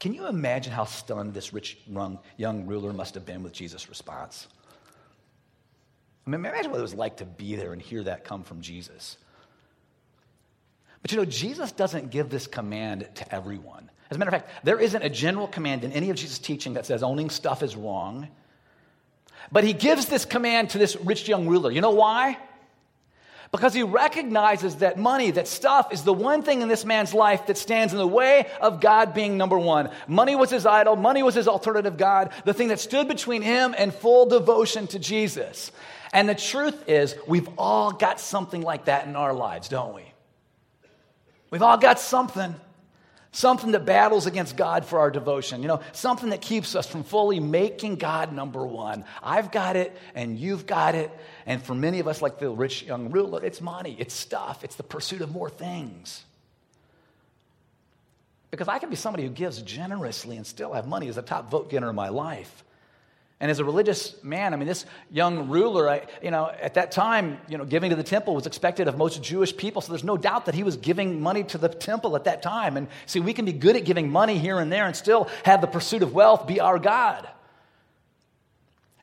Can 0.00 0.12
you 0.12 0.26
imagine 0.26 0.72
how 0.72 0.84
stunned 0.84 1.34
this 1.34 1.52
rich 1.52 1.78
young 2.36 2.66
ruler 2.66 2.92
must 2.92 3.14
have 3.14 3.24
been 3.24 3.42
with 3.42 3.52
Jesus' 3.52 3.88
response? 3.88 4.48
I 6.26 6.30
mean, 6.30 6.40
imagine 6.40 6.70
what 6.70 6.78
it 6.78 6.82
was 6.82 6.94
like 6.94 7.18
to 7.18 7.24
be 7.24 7.54
there 7.56 7.72
and 7.72 7.80
hear 7.80 8.02
that 8.04 8.24
come 8.24 8.42
from 8.44 8.60
Jesus. 8.60 9.18
But 11.02 11.12
you 11.12 11.18
know, 11.18 11.24
Jesus 11.24 11.70
doesn't 11.72 12.10
give 12.10 12.30
this 12.30 12.46
command 12.46 13.08
to 13.16 13.34
everyone. 13.34 13.90
As 14.10 14.16
a 14.16 14.18
matter 14.18 14.30
of 14.34 14.42
fact, 14.42 14.64
there 14.64 14.80
isn't 14.80 15.02
a 15.02 15.10
general 15.10 15.46
command 15.46 15.84
in 15.84 15.92
any 15.92 16.10
of 16.10 16.16
Jesus' 16.16 16.38
teaching 16.38 16.74
that 16.74 16.86
says 16.86 17.02
owning 17.02 17.28
stuff 17.28 17.62
is 17.62 17.76
wrong. 17.76 18.28
But 19.52 19.64
he 19.64 19.74
gives 19.74 20.06
this 20.06 20.24
command 20.24 20.70
to 20.70 20.78
this 20.78 20.96
rich 20.96 21.28
young 21.28 21.46
ruler. 21.46 21.70
You 21.70 21.82
know 21.82 21.90
why? 21.90 22.38
Because 23.54 23.72
he 23.72 23.84
recognizes 23.84 24.74
that 24.78 24.98
money, 24.98 25.30
that 25.30 25.46
stuff, 25.46 25.92
is 25.92 26.02
the 26.02 26.12
one 26.12 26.42
thing 26.42 26.60
in 26.60 26.66
this 26.66 26.84
man's 26.84 27.14
life 27.14 27.46
that 27.46 27.56
stands 27.56 27.92
in 27.92 28.00
the 28.00 28.04
way 28.06 28.48
of 28.60 28.80
God 28.80 29.14
being 29.14 29.36
number 29.36 29.56
one. 29.56 29.90
Money 30.08 30.34
was 30.34 30.50
his 30.50 30.66
idol, 30.66 30.96
money 30.96 31.22
was 31.22 31.36
his 31.36 31.46
alternative 31.46 31.96
God, 31.96 32.32
the 32.44 32.52
thing 32.52 32.66
that 32.66 32.80
stood 32.80 33.06
between 33.06 33.42
him 33.42 33.72
and 33.78 33.94
full 33.94 34.26
devotion 34.26 34.88
to 34.88 34.98
Jesus. 34.98 35.70
And 36.12 36.28
the 36.28 36.34
truth 36.34 36.88
is, 36.88 37.14
we've 37.28 37.48
all 37.56 37.92
got 37.92 38.18
something 38.18 38.60
like 38.60 38.86
that 38.86 39.06
in 39.06 39.14
our 39.14 39.32
lives, 39.32 39.68
don't 39.68 39.94
we? 39.94 40.02
We've 41.50 41.62
all 41.62 41.78
got 41.78 42.00
something 42.00 42.56
something 43.34 43.72
that 43.72 43.84
battles 43.84 44.26
against 44.26 44.56
God 44.56 44.84
for 44.86 45.00
our 45.00 45.10
devotion, 45.10 45.60
you 45.60 45.68
know, 45.68 45.80
something 45.92 46.30
that 46.30 46.40
keeps 46.40 46.76
us 46.76 46.86
from 46.86 47.02
fully 47.02 47.40
making 47.40 47.96
God 47.96 48.32
number 48.32 48.64
one. 48.64 49.04
I've 49.22 49.50
got 49.50 49.74
it, 49.74 49.96
and 50.14 50.38
you've 50.38 50.66
got 50.66 50.94
it. 50.94 51.10
And 51.44 51.60
for 51.62 51.74
many 51.74 51.98
of 51.98 52.06
us, 52.06 52.22
like 52.22 52.38
the 52.38 52.48
rich 52.50 52.84
young 52.84 53.10
ruler, 53.10 53.44
it's 53.44 53.60
money, 53.60 53.96
it's 53.98 54.14
stuff, 54.14 54.62
it's 54.62 54.76
the 54.76 54.84
pursuit 54.84 55.20
of 55.20 55.32
more 55.32 55.50
things. 55.50 56.24
Because 58.52 58.68
I 58.68 58.78
can 58.78 58.88
be 58.88 58.96
somebody 58.96 59.24
who 59.24 59.30
gives 59.30 59.60
generously 59.62 60.36
and 60.36 60.46
still 60.46 60.72
have 60.72 60.86
money 60.86 61.08
as 61.08 61.18
a 61.18 61.22
top 61.22 61.50
vote 61.50 61.70
getter 61.70 61.90
in 61.90 61.96
my 61.96 62.10
life. 62.10 62.62
And 63.40 63.50
as 63.50 63.58
a 63.58 63.64
religious 63.64 64.22
man, 64.22 64.54
I 64.54 64.56
mean, 64.56 64.68
this 64.68 64.86
young 65.10 65.48
ruler, 65.48 65.90
I, 65.90 66.06
you 66.22 66.30
know, 66.30 66.48
at 66.48 66.74
that 66.74 66.92
time, 66.92 67.38
you 67.48 67.58
know, 67.58 67.64
giving 67.64 67.90
to 67.90 67.96
the 67.96 68.04
temple 68.04 68.34
was 68.34 68.46
expected 68.46 68.86
of 68.86 68.96
most 68.96 69.22
Jewish 69.22 69.56
people. 69.56 69.82
So 69.82 69.92
there's 69.92 70.04
no 70.04 70.16
doubt 70.16 70.46
that 70.46 70.54
he 70.54 70.62
was 70.62 70.76
giving 70.76 71.20
money 71.20 71.42
to 71.44 71.58
the 71.58 71.68
temple 71.68 72.16
at 72.16 72.24
that 72.24 72.42
time. 72.42 72.76
And 72.76 72.88
see, 73.06 73.20
we 73.20 73.32
can 73.32 73.44
be 73.44 73.52
good 73.52 73.76
at 73.76 73.84
giving 73.84 74.10
money 74.10 74.38
here 74.38 74.58
and 74.60 74.70
there 74.70 74.86
and 74.86 74.96
still 74.96 75.28
have 75.44 75.60
the 75.60 75.66
pursuit 75.66 76.02
of 76.02 76.14
wealth 76.14 76.46
be 76.46 76.60
our 76.60 76.78
God. 76.78 77.28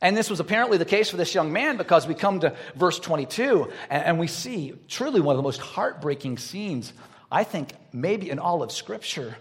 And 0.02 0.18
this 0.18 0.30
was 0.30 0.40
apparently 0.40 0.78
the 0.78 0.86
case 0.86 1.10
for 1.10 1.18
this 1.18 1.36
young 1.36 1.54
man 1.54 1.78
because 1.78 2.08
we 2.08 2.16
come 2.16 2.40
to 2.40 2.56
verse 2.76 3.00
22 3.00 3.70
and, 3.90 4.04
and 4.04 4.20
we 4.20 4.28
see 4.28 4.74
truly 4.88 5.22
one 5.22 5.36
of 5.36 5.38
the 5.38 5.44
most 5.44 5.62
heartbreaking 5.62 6.40
scenes, 6.40 6.92
I 7.32 7.44
think, 7.44 7.74
maybe 7.94 8.30
in 8.30 8.40
all 8.40 8.64
of 8.64 8.72
Scripture. 8.72 9.38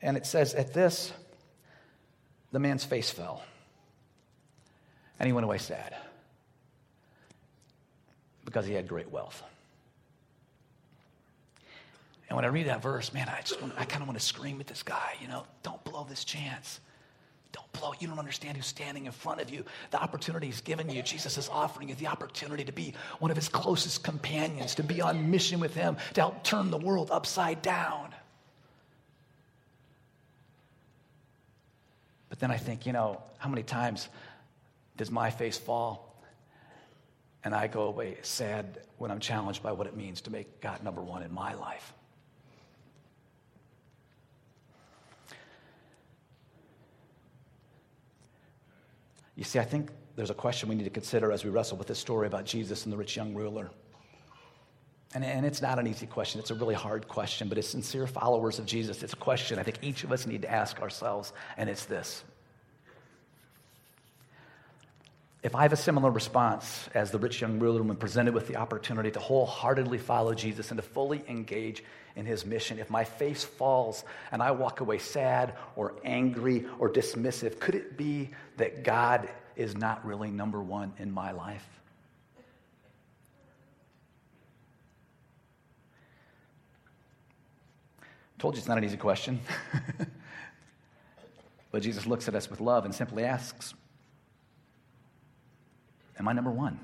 And 0.00 0.16
it 0.16 0.26
says, 0.26 0.54
At 0.54 0.72
this, 0.72 1.12
the 2.52 2.60
man's 2.60 2.84
face 2.84 3.10
fell. 3.10 3.42
And 5.18 5.26
he 5.26 5.32
went 5.32 5.44
away 5.44 5.58
sad 5.58 5.96
because 8.44 8.66
he 8.66 8.74
had 8.74 8.88
great 8.88 9.10
wealth. 9.10 9.42
And 12.28 12.36
when 12.36 12.44
I 12.44 12.48
read 12.48 12.66
that 12.66 12.82
verse, 12.82 13.12
man, 13.12 13.28
I 13.28 13.40
just 13.40 13.60
want, 13.60 13.72
I 13.78 13.84
kind 13.84 14.02
of 14.02 14.08
want 14.08 14.18
to 14.18 14.24
scream 14.24 14.60
at 14.60 14.66
this 14.66 14.82
guy, 14.82 15.14
you 15.20 15.28
know, 15.28 15.44
don't 15.62 15.82
blow 15.84 16.06
this 16.08 16.24
chance. 16.24 16.80
Don't 17.52 17.72
blow. 17.72 17.92
You 17.98 18.08
don't 18.08 18.18
understand 18.18 18.58
who's 18.58 18.66
standing 18.66 19.06
in 19.06 19.12
front 19.12 19.40
of 19.40 19.48
you. 19.48 19.64
The 19.90 20.00
opportunity 20.00 20.46
he's 20.46 20.60
given 20.60 20.90
you. 20.90 21.02
Jesus 21.02 21.38
is 21.38 21.48
offering 21.48 21.88
you 21.88 21.94
the 21.94 22.06
opportunity 22.06 22.64
to 22.64 22.72
be 22.72 22.92
one 23.20 23.30
of 23.30 23.36
his 23.38 23.48
closest 23.48 24.02
companions, 24.02 24.74
to 24.74 24.82
be 24.82 25.00
on 25.00 25.30
mission 25.30 25.58
with 25.58 25.74
him, 25.74 25.96
to 26.12 26.20
help 26.20 26.44
turn 26.44 26.70
the 26.70 26.76
world 26.76 27.10
upside 27.10 27.62
down. 27.62 28.14
But 32.28 32.38
then 32.38 32.50
I 32.50 32.58
think, 32.58 32.84
you 32.84 32.92
know, 32.92 33.22
how 33.38 33.48
many 33.48 33.62
times 33.62 34.08
does 34.98 35.10
my 35.10 35.30
face 35.30 35.56
fall 35.56 36.22
and 37.44 37.54
I 37.54 37.68
go 37.68 37.84
away 37.84 38.18
sad 38.22 38.80
when 38.98 39.10
I'm 39.10 39.20
challenged 39.20 39.62
by 39.62 39.72
what 39.72 39.86
it 39.86 39.96
means 39.96 40.20
to 40.22 40.30
make 40.30 40.60
God 40.60 40.82
number 40.82 41.00
one 41.00 41.22
in 41.22 41.32
my 41.32 41.54
life? 41.54 41.94
You 49.36 49.44
see, 49.44 49.60
I 49.60 49.64
think 49.64 49.90
there's 50.16 50.30
a 50.30 50.34
question 50.34 50.68
we 50.68 50.74
need 50.74 50.82
to 50.82 50.90
consider 50.90 51.30
as 51.30 51.44
we 51.44 51.50
wrestle 51.50 51.78
with 51.78 51.86
this 51.86 52.00
story 52.00 52.26
about 52.26 52.44
Jesus 52.44 52.84
and 52.84 52.92
the 52.92 52.96
rich 52.96 53.16
young 53.16 53.34
ruler. 53.34 53.70
And, 55.14 55.24
and 55.24 55.46
it's 55.46 55.62
not 55.62 55.78
an 55.78 55.86
easy 55.86 56.06
question. 56.06 56.40
It's 56.40 56.50
a 56.50 56.56
really 56.56 56.74
hard 56.74 57.06
question, 57.06 57.48
but 57.48 57.56
as 57.56 57.68
sincere 57.68 58.08
followers 58.08 58.58
of 58.58 58.66
Jesus, 58.66 59.04
it's 59.04 59.12
a 59.12 59.16
question 59.16 59.60
I 59.60 59.62
think 59.62 59.78
each 59.80 60.02
of 60.02 60.10
us 60.10 60.26
need 60.26 60.42
to 60.42 60.50
ask 60.50 60.82
ourselves, 60.82 61.32
and 61.56 61.70
it's 61.70 61.84
this. 61.84 62.24
If 65.40 65.54
I 65.54 65.62
have 65.62 65.72
a 65.72 65.76
similar 65.76 66.10
response 66.10 66.88
as 66.94 67.12
the 67.12 67.18
rich 67.18 67.40
young 67.40 67.60
ruler 67.60 67.82
when 67.82 67.96
presented 67.96 68.34
with 68.34 68.48
the 68.48 68.56
opportunity 68.56 69.12
to 69.12 69.20
wholeheartedly 69.20 69.98
follow 69.98 70.34
Jesus 70.34 70.72
and 70.72 70.78
to 70.78 70.82
fully 70.82 71.22
engage 71.28 71.84
in 72.16 72.26
his 72.26 72.44
mission, 72.44 72.80
if 72.80 72.90
my 72.90 73.04
face 73.04 73.44
falls 73.44 74.02
and 74.32 74.42
I 74.42 74.50
walk 74.50 74.80
away 74.80 74.98
sad 74.98 75.54
or 75.76 75.94
angry 76.04 76.66
or 76.80 76.90
dismissive, 76.90 77.60
could 77.60 77.76
it 77.76 77.96
be 77.96 78.30
that 78.56 78.82
God 78.82 79.28
is 79.54 79.76
not 79.76 80.04
really 80.04 80.30
number 80.30 80.60
one 80.60 80.92
in 80.98 81.12
my 81.12 81.30
life? 81.30 81.66
Told 88.40 88.54
you 88.54 88.58
it's 88.58 88.68
not 88.68 88.78
an 88.78 88.84
easy 88.84 88.96
question. 88.96 89.40
but 91.70 91.82
Jesus 91.82 92.06
looks 92.06 92.26
at 92.26 92.34
us 92.34 92.50
with 92.50 92.60
love 92.60 92.84
and 92.84 92.94
simply 92.94 93.24
asks, 93.24 93.74
Am 96.18 96.28
I 96.28 96.32
number 96.32 96.50
one? 96.50 96.80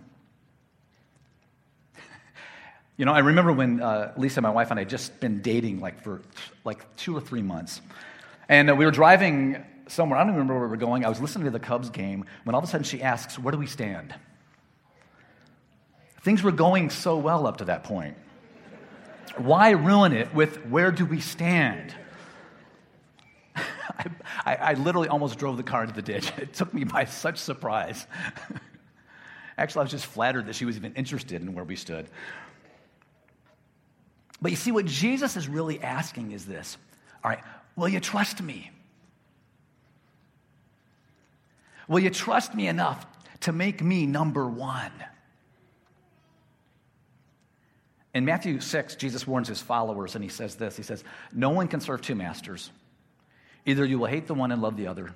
You 2.96 3.04
know, 3.04 3.12
I 3.12 3.18
remember 3.18 3.52
when 3.52 3.82
uh, 3.82 4.12
Lisa, 4.16 4.40
my 4.40 4.50
wife, 4.50 4.70
and 4.70 4.78
I 4.78 4.82
had 4.82 4.88
just 4.88 5.18
been 5.18 5.42
dating 5.42 5.80
like 5.80 6.00
for 6.00 6.22
like 6.64 6.94
two 6.94 7.16
or 7.16 7.20
three 7.20 7.42
months. 7.42 7.80
And 8.48 8.70
uh, 8.70 8.76
we 8.76 8.84
were 8.84 8.92
driving 8.92 9.64
somewhere. 9.88 10.16
I 10.18 10.22
don't 10.22 10.32
remember 10.32 10.54
where 10.54 10.62
we 10.62 10.70
were 10.70 10.76
going. 10.76 11.04
I 11.04 11.08
was 11.08 11.20
listening 11.20 11.46
to 11.46 11.50
the 11.50 11.58
Cubs 11.58 11.90
game 11.90 12.24
when 12.44 12.54
all 12.54 12.60
of 12.60 12.64
a 12.64 12.68
sudden 12.68 12.84
she 12.84 13.02
asks, 13.02 13.36
Where 13.36 13.50
do 13.50 13.58
we 13.58 13.66
stand? 13.66 14.14
Things 16.22 16.42
were 16.42 16.52
going 16.52 16.90
so 16.90 17.18
well 17.18 17.46
up 17.46 17.58
to 17.58 17.66
that 17.66 17.84
point. 17.84 18.16
Why 19.36 19.70
ruin 19.70 20.12
it 20.12 20.32
with 20.32 20.64
where 20.66 20.90
do 20.90 21.04
we 21.04 21.20
stand? 21.20 21.94
I, 23.56 24.06
I, 24.44 24.54
I 24.54 24.74
literally 24.74 25.08
almost 25.08 25.38
drove 25.38 25.56
the 25.56 25.62
car 25.62 25.82
into 25.82 25.94
the 25.94 26.02
ditch. 26.02 26.32
It 26.38 26.54
took 26.54 26.72
me 26.72 26.84
by 26.84 27.04
such 27.04 27.38
surprise. 27.38 28.06
Actually, 29.56 29.80
I 29.80 29.82
was 29.84 29.90
just 29.92 30.06
flattered 30.06 30.46
that 30.46 30.54
she 30.54 30.64
was 30.64 30.76
even 30.76 30.94
interested 30.94 31.42
in 31.42 31.54
where 31.54 31.64
we 31.64 31.76
stood. 31.76 32.06
But 34.42 34.50
you 34.50 34.56
see, 34.56 34.72
what 34.72 34.84
Jesus 34.84 35.36
is 35.36 35.48
really 35.48 35.80
asking 35.80 36.32
is 36.32 36.44
this 36.44 36.76
All 37.22 37.30
right, 37.30 37.42
will 37.76 37.88
you 37.88 38.00
trust 38.00 38.42
me? 38.42 38.70
Will 41.86 42.00
you 42.00 42.10
trust 42.10 42.54
me 42.54 42.66
enough 42.66 43.06
to 43.40 43.52
make 43.52 43.82
me 43.82 44.06
number 44.06 44.46
one? 44.46 44.92
In 48.14 48.24
Matthew 48.24 48.60
6, 48.60 48.94
Jesus 48.94 49.26
warns 49.26 49.48
his 49.48 49.60
followers 49.60 50.14
and 50.14 50.22
he 50.22 50.30
says 50.30 50.54
this 50.54 50.76
He 50.76 50.82
says, 50.82 51.04
No 51.32 51.50
one 51.50 51.68
can 51.68 51.80
serve 51.80 52.00
two 52.00 52.14
masters. 52.14 52.70
Either 53.66 53.84
you 53.84 53.98
will 53.98 54.06
hate 54.06 54.26
the 54.26 54.34
one 54.34 54.52
and 54.52 54.60
love 54.60 54.76
the 54.76 54.86
other, 54.86 55.14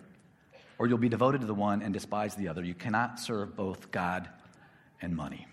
or 0.78 0.86
you'll 0.86 0.98
be 0.98 1.08
devoted 1.08 1.40
to 1.40 1.46
the 1.46 1.54
one 1.54 1.82
and 1.82 1.92
despise 1.92 2.34
the 2.34 2.48
other. 2.48 2.62
You 2.62 2.74
cannot 2.74 3.18
serve 3.18 3.56
both 3.56 3.90
God 3.90 4.28
and 5.00 5.16
money. 5.16 5.46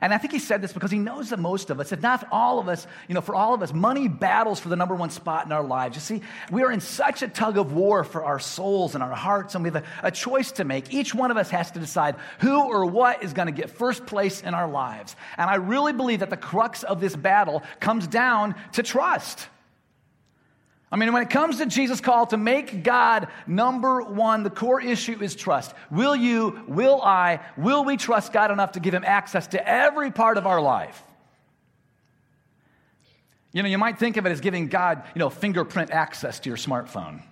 And 0.00 0.12
I 0.12 0.18
think 0.18 0.32
he 0.32 0.38
said 0.38 0.60
this 0.60 0.72
because 0.72 0.90
he 0.90 0.98
knows 0.98 1.30
that 1.30 1.38
most 1.38 1.70
of 1.70 1.78
us, 1.78 1.92
if 1.92 2.02
not 2.02 2.26
all 2.30 2.58
of 2.58 2.68
us, 2.68 2.86
you 3.08 3.14
know, 3.14 3.20
for 3.20 3.34
all 3.34 3.54
of 3.54 3.62
us, 3.62 3.72
money 3.72 4.08
battles 4.08 4.58
for 4.58 4.68
the 4.68 4.76
number 4.76 4.94
one 4.94 5.08
spot 5.08 5.46
in 5.46 5.52
our 5.52 5.62
lives. 5.62 5.96
You 5.96 6.00
see, 6.00 6.26
we 6.50 6.62
are 6.62 6.72
in 6.72 6.80
such 6.80 7.22
a 7.22 7.28
tug 7.28 7.56
of 7.56 7.72
war 7.72 8.02
for 8.02 8.24
our 8.24 8.38
souls 8.38 8.94
and 8.94 9.04
our 9.04 9.14
hearts, 9.14 9.54
and 9.54 9.62
we 9.62 9.70
have 9.70 9.82
a, 9.82 10.08
a 10.08 10.10
choice 10.10 10.52
to 10.52 10.64
make. 10.64 10.92
Each 10.92 11.14
one 11.14 11.30
of 11.30 11.36
us 11.36 11.48
has 11.50 11.70
to 11.70 11.78
decide 11.78 12.16
who 12.40 12.60
or 12.60 12.84
what 12.84 13.22
is 13.22 13.32
going 13.32 13.46
to 13.46 13.52
get 13.52 13.70
first 13.70 14.04
place 14.04 14.42
in 14.42 14.52
our 14.52 14.68
lives. 14.68 15.14
And 15.38 15.48
I 15.48 15.54
really 15.54 15.92
believe 15.92 16.20
that 16.20 16.30
the 16.30 16.36
crux 16.36 16.82
of 16.82 17.00
this 17.00 17.14
battle 17.14 17.62
comes 17.80 18.06
down 18.06 18.56
to 18.72 18.82
trust. 18.82 19.48
I 20.92 20.96
mean, 20.96 21.12
when 21.12 21.22
it 21.22 21.30
comes 21.30 21.58
to 21.58 21.66
Jesus' 21.66 22.00
call 22.00 22.26
to 22.26 22.36
make 22.36 22.84
God 22.84 23.28
number 23.46 24.02
one, 24.02 24.42
the 24.42 24.50
core 24.50 24.80
issue 24.80 25.20
is 25.20 25.34
trust. 25.34 25.74
Will 25.90 26.14
you, 26.14 26.62
will 26.68 27.02
I, 27.02 27.40
will 27.56 27.84
we 27.84 27.96
trust 27.96 28.32
God 28.32 28.50
enough 28.50 28.72
to 28.72 28.80
give 28.80 28.94
Him 28.94 29.04
access 29.04 29.48
to 29.48 29.68
every 29.68 30.10
part 30.10 30.38
of 30.38 30.46
our 30.46 30.60
life? 30.60 31.02
You 33.52 33.62
know, 33.62 33.68
you 33.68 33.78
might 33.78 33.98
think 33.98 34.16
of 34.16 34.26
it 34.26 34.30
as 34.30 34.40
giving 34.40 34.68
God, 34.68 35.02
you 35.14 35.20
know, 35.20 35.30
fingerprint 35.30 35.90
access 35.90 36.40
to 36.40 36.50
your 36.50 36.56
smartphone. 36.56 37.22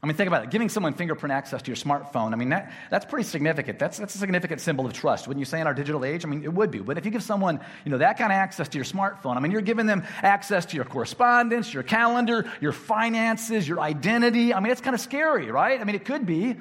I 0.00 0.06
mean, 0.06 0.14
think 0.14 0.28
about 0.28 0.44
it. 0.44 0.50
Giving 0.50 0.68
someone 0.68 0.94
fingerprint 0.94 1.32
access 1.32 1.60
to 1.62 1.68
your 1.68 1.76
smartphone, 1.76 2.32
I 2.32 2.36
mean, 2.36 2.50
that, 2.50 2.72
that's 2.88 3.04
pretty 3.04 3.28
significant. 3.28 3.80
That's, 3.80 3.98
that's 3.98 4.14
a 4.14 4.18
significant 4.18 4.60
symbol 4.60 4.86
of 4.86 4.92
trust. 4.92 5.26
Wouldn't 5.26 5.40
you 5.40 5.44
say 5.44 5.60
in 5.60 5.66
our 5.66 5.74
digital 5.74 6.04
age? 6.04 6.24
I 6.24 6.28
mean, 6.28 6.44
it 6.44 6.52
would 6.52 6.70
be. 6.70 6.78
But 6.78 6.98
if 6.98 7.04
you 7.04 7.10
give 7.10 7.22
someone, 7.22 7.58
you 7.84 7.90
know, 7.90 7.98
that 7.98 8.16
kind 8.16 8.30
of 8.30 8.36
access 8.36 8.68
to 8.68 8.78
your 8.78 8.84
smartphone, 8.84 9.36
I 9.36 9.40
mean, 9.40 9.50
you're 9.50 9.60
giving 9.60 9.86
them 9.86 10.04
access 10.22 10.66
to 10.66 10.76
your 10.76 10.84
correspondence, 10.84 11.74
your 11.74 11.82
calendar, 11.82 12.48
your 12.60 12.70
finances, 12.70 13.66
your 13.66 13.80
identity. 13.80 14.54
I 14.54 14.60
mean, 14.60 14.70
it's 14.70 14.80
kind 14.80 14.94
of 14.94 15.00
scary, 15.00 15.50
right? 15.50 15.80
I 15.80 15.84
mean, 15.84 15.96
it 15.96 16.04
could 16.04 16.26
be. 16.26 16.56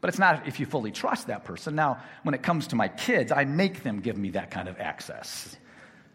But 0.00 0.08
it's 0.08 0.20
not 0.20 0.46
if 0.46 0.60
you 0.60 0.66
fully 0.66 0.92
trust 0.92 1.26
that 1.26 1.44
person. 1.44 1.74
Now, 1.74 2.00
when 2.22 2.34
it 2.34 2.44
comes 2.44 2.68
to 2.68 2.76
my 2.76 2.86
kids, 2.86 3.32
I 3.32 3.44
make 3.44 3.82
them 3.82 4.00
give 4.00 4.16
me 4.16 4.30
that 4.30 4.52
kind 4.52 4.68
of 4.68 4.78
access. 4.78 5.56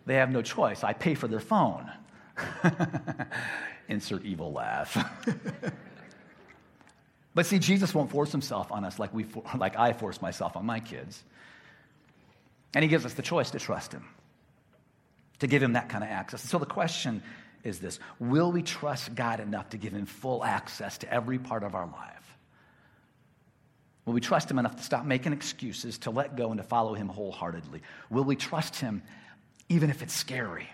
They 0.06 0.15
have 0.15 0.32
no 0.32 0.41
choice. 0.41 0.82
I 0.84 0.93
pay 0.93 1.13
for 1.13 1.28
their 1.28 1.41
phone. 1.41 1.91
Insert 3.88 4.26
evil 4.26 4.52
laugh. 4.52 4.98
but 7.36 7.45
see, 7.45 7.60
Jesus 7.60 7.93
won't 7.93 8.12
force 8.12 8.32
himself 8.32 8.71
on 8.71 8.84
us 8.84 8.98
like, 8.98 9.13
we, 9.13 9.26
like 9.58 9.78
I 9.78 9.93
force 9.93 10.21
myself 10.21 10.56
on 10.56 10.65
my 10.65 10.80
kids. 10.80 11.24
And 12.74 12.84
he 12.84 12.89
gives 12.89 13.06
us 13.06 13.13
the 13.13 13.21
choice 13.21 13.52
to 13.52 13.60
trust 13.60 13.93
him, 13.93 14.06
to 15.39 15.48
give 15.48 15.63
him 15.63 15.74
that 15.74 15.89
kind 15.89 16.04
of 16.04 16.10
access. 16.10 16.41
And 16.41 16.50
so 16.50 16.58
the 16.58 16.65
question 16.65 17.24
is 17.63 17.80
this 17.80 18.00
Will 18.19 18.52
we 18.52 18.62
trust 18.62 19.15
God 19.15 19.39
enough 19.39 19.69
to 19.69 19.78
give 19.78 19.93
him 19.93 20.06
full 20.06 20.43
access 20.43 20.98
to 21.00 21.13
every 21.13 21.39
part 21.39 21.63
of 21.63 21.76
our 21.76 21.86
life? 21.86 22.38
Will 24.06 24.13
we 24.13 24.21
trust 24.21 24.52
him 24.52 24.60
enough 24.60 24.76
to 24.76 24.84
stop 24.84 25.04
making 25.04 25.34
excuses, 25.34 25.98
to 26.00 26.12
let 26.12 26.36
go, 26.36 26.52
and 26.52 26.58
to 26.58 26.63
follow 26.63 26.93
him 26.93 27.10
wholeheartedly? 27.10 27.82
Will 28.10 28.24
we 28.24 28.36
trust 28.36 28.76
him 28.76 29.02
even 29.67 29.89
if 29.89 30.04
it's 30.04 30.13
scary? 30.13 30.69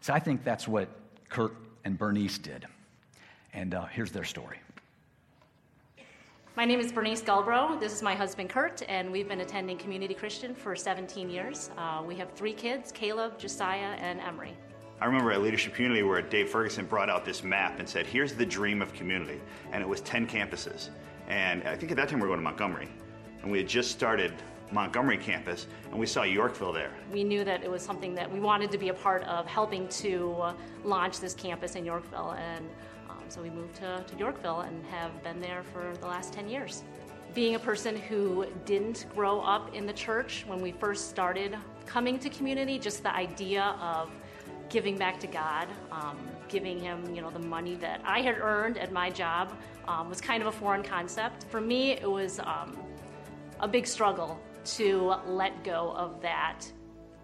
So 0.00 0.12
I 0.12 0.18
think 0.18 0.42
that's 0.42 0.66
what 0.66 0.88
Kurt 1.28 1.54
and 1.84 1.98
Bernice 1.98 2.38
did. 2.38 2.66
And 3.52 3.74
uh, 3.74 3.86
here's 3.86 4.12
their 4.12 4.24
story. 4.24 4.58
My 6.56 6.64
name 6.64 6.80
is 6.80 6.90
Bernice 6.90 7.22
Galbro. 7.22 7.78
This 7.78 7.92
is 7.92 8.02
my 8.02 8.14
husband 8.14 8.48
Kurt, 8.48 8.82
and 8.88 9.12
we've 9.12 9.28
been 9.28 9.42
attending 9.42 9.76
Community 9.76 10.14
Christian 10.14 10.54
for 10.54 10.74
17 10.74 11.28
years. 11.28 11.70
Uh, 11.76 12.02
we 12.06 12.14
have 12.16 12.32
three 12.32 12.54
kids 12.54 12.90
Caleb, 12.92 13.38
Josiah, 13.38 13.94
and 13.98 14.20
Emery. 14.20 14.56
I 14.98 15.04
remember 15.04 15.32
at 15.32 15.42
Leadership 15.42 15.74
Community 15.74 16.02
where 16.02 16.22
Dave 16.22 16.48
Ferguson 16.48 16.86
brought 16.86 17.10
out 17.10 17.26
this 17.26 17.44
map 17.44 17.78
and 17.78 17.86
said, 17.86 18.06
here's 18.06 18.32
the 18.32 18.46
dream 18.46 18.80
of 18.80 18.94
community. 18.94 19.38
And 19.72 19.82
it 19.82 19.88
was 19.88 20.00
10 20.00 20.26
campuses. 20.26 20.88
And 21.28 21.62
I 21.64 21.76
think 21.76 21.92
at 21.92 21.98
that 21.98 22.08
time 22.08 22.20
we 22.20 22.22
were 22.22 22.28
going 22.28 22.38
to 22.38 22.44
Montgomery. 22.44 22.88
And 23.42 23.52
we 23.52 23.58
had 23.58 23.68
just 23.68 23.90
started 23.90 24.32
Montgomery 24.72 25.18
campus, 25.18 25.66
and 25.90 25.98
we 25.98 26.06
saw 26.06 26.22
Yorkville 26.22 26.72
there. 26.72 26.90
We 27.12 27.24
knew 27.24 27.44
that 27.44 27.62
it 27.62 27.70
was 27.70 27.82
something 27.82 28.14
that 28.14 28.30
we 28.30 28.40
wanted 28.40 28.70
to 28.72 28.78
be 28.78 28.88
a 28.88 28.94
part 28.94 29.22
of 29.24 29.46
helping 29.46 29.88
to 29.88 30.54
launch 30.84 31.20
this 31.20 31.34
campus 31.34 31.76
in 31.76 31.84
Yorkville. 31.84 32.32
And 32.32 32.68
um, 33.08 33.18
so 33.28 33.42
we 33.42 33.50
moved 33.50 33.76
to, 33.76 34.04
to 34.06 34.16
Yorkville 34.16 34.60
and 34.60 34.84
have 34.86 35.22
been 35.22 35.40
there 35.40 35.62
for 35.72 35.92
the 36.00 36.06
last 36.06 36.32
10 36.32 36.48
years. 36.48 36.82
Being 37.34 37.54
a 37.54 37.58
person 37.58 37.96
who 37.96 38.46
didn't 38.64 39.06
grow 39.14 39.40
up 39.40 39.74
in 39.74 39.86
the 39.86 39.92
church 39.92 40.44
when 40.46 40.60
we 40.60 40.72
first 40.72 41.10
started 41.10 41.56
coming 41.84 42.18
to 42.18 42.30
community, 42.30 42.78
just 42.78 43.02
the 43.02 43.14
idea 43.14 43.76
of 43.80 44.10
giving 44.68 44.96
back 44.96 45.20
to 45.20 45.26
God, 45.26 45.68
um, 45.92 46.18
giving 46.48 46.80
Him, 46.80 47.14
you 47.14 47.20
know, 47.20 47.30
the 47.30 47.38
money 47.38 47.74
that 47.76 48.00
I 48.04 48.20
had 48.20 48.38
earned 48.38 48.78
at 48.78 48.90
my 48.90 49.10
job 49.10 49.56
um, 49.86 50.08
was 50.08 50.20
kind 50.20 50.42
of 50.42 50.48
a 50.48 50.52
foreign 50.52 50.82
concept. 50.82 51.44
For 51.44 51.60
me, 51.60 51.92
it 51.92 52.10
was 52.10 52.40
um, 52.40 52.76
a 53.60 53.68
big 53.68 53.86
struggle 53.86 54.40
to 54.66 55.14
let 55.26 55.64
go 55.64 55.92
of 55.96 56.20
that 56.22 56.60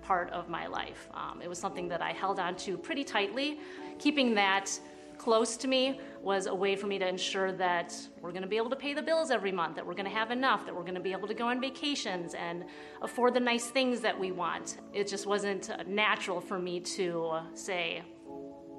part 0.02 0.30
of 0.30 0.48
my 0.48 0.66
life. 0.66 1.08
Um, 1.14 1.40
it 1.42 1.48
was 1.48 1.58
something 1.58 1.88
that 1.88 2.02
I 2.02 2.12
held 2.12 2.38
on 2.38 2.56
to 2.56 2.76
pretty 2.76 3.04
tightly. 3.04 3.60
Keeping 3.98 4.34
that 4.34 4.70
close 5.18 5.56
to 5.56 5.68
me 5.68 6.00
was 6.20 6.46
a 6.46 6.54
way 6.54 6.74
for 6.74 6.88
me 6.88 6.98
to 6.98 7.06
ensure 7.06 7.52
that 7.52 7.96
we're 8.20 8.32
going 8.32 8.42
to 8.42 8.48
be 8.48 8.56
able 8.56 8.70
to 8.70 8.76
pay 8.76 8.92
the 8.92 9.02
bills 9.02 9.30
every 9.30 9.52
month, 9.52 9.76
that 9.76 9.86
we're 9.86 9.94
going 9.94 10.08
to 10.08 10.10
have 10.10 10.32
enough, 10.32 10.66
that 10.66 10.74
we're 10.74 10.82
going 10.82 10.94
to 10.94 11.00
be 11.00 11.12
able 11.12 11.28
to 11.28 11.34
go 11.34 11.46
on 11.46 11.60
vacations 11.60 12.34
and 12.34 12.64
afford 13.02 13.32
the 13.34 13.40
nice 13.40 13.66
things 13.66 14.00
that 14.00 14.18
we 14.18 14.32
want. 14.32 14.78
It 14.92 15.06
just 15.06 15.26
wasn't 15.26 15.70
natural 15.86 16.40
for 16.40 16.58
me 16.58 16.80
to 16.80 17.38
say, 17.54 18.02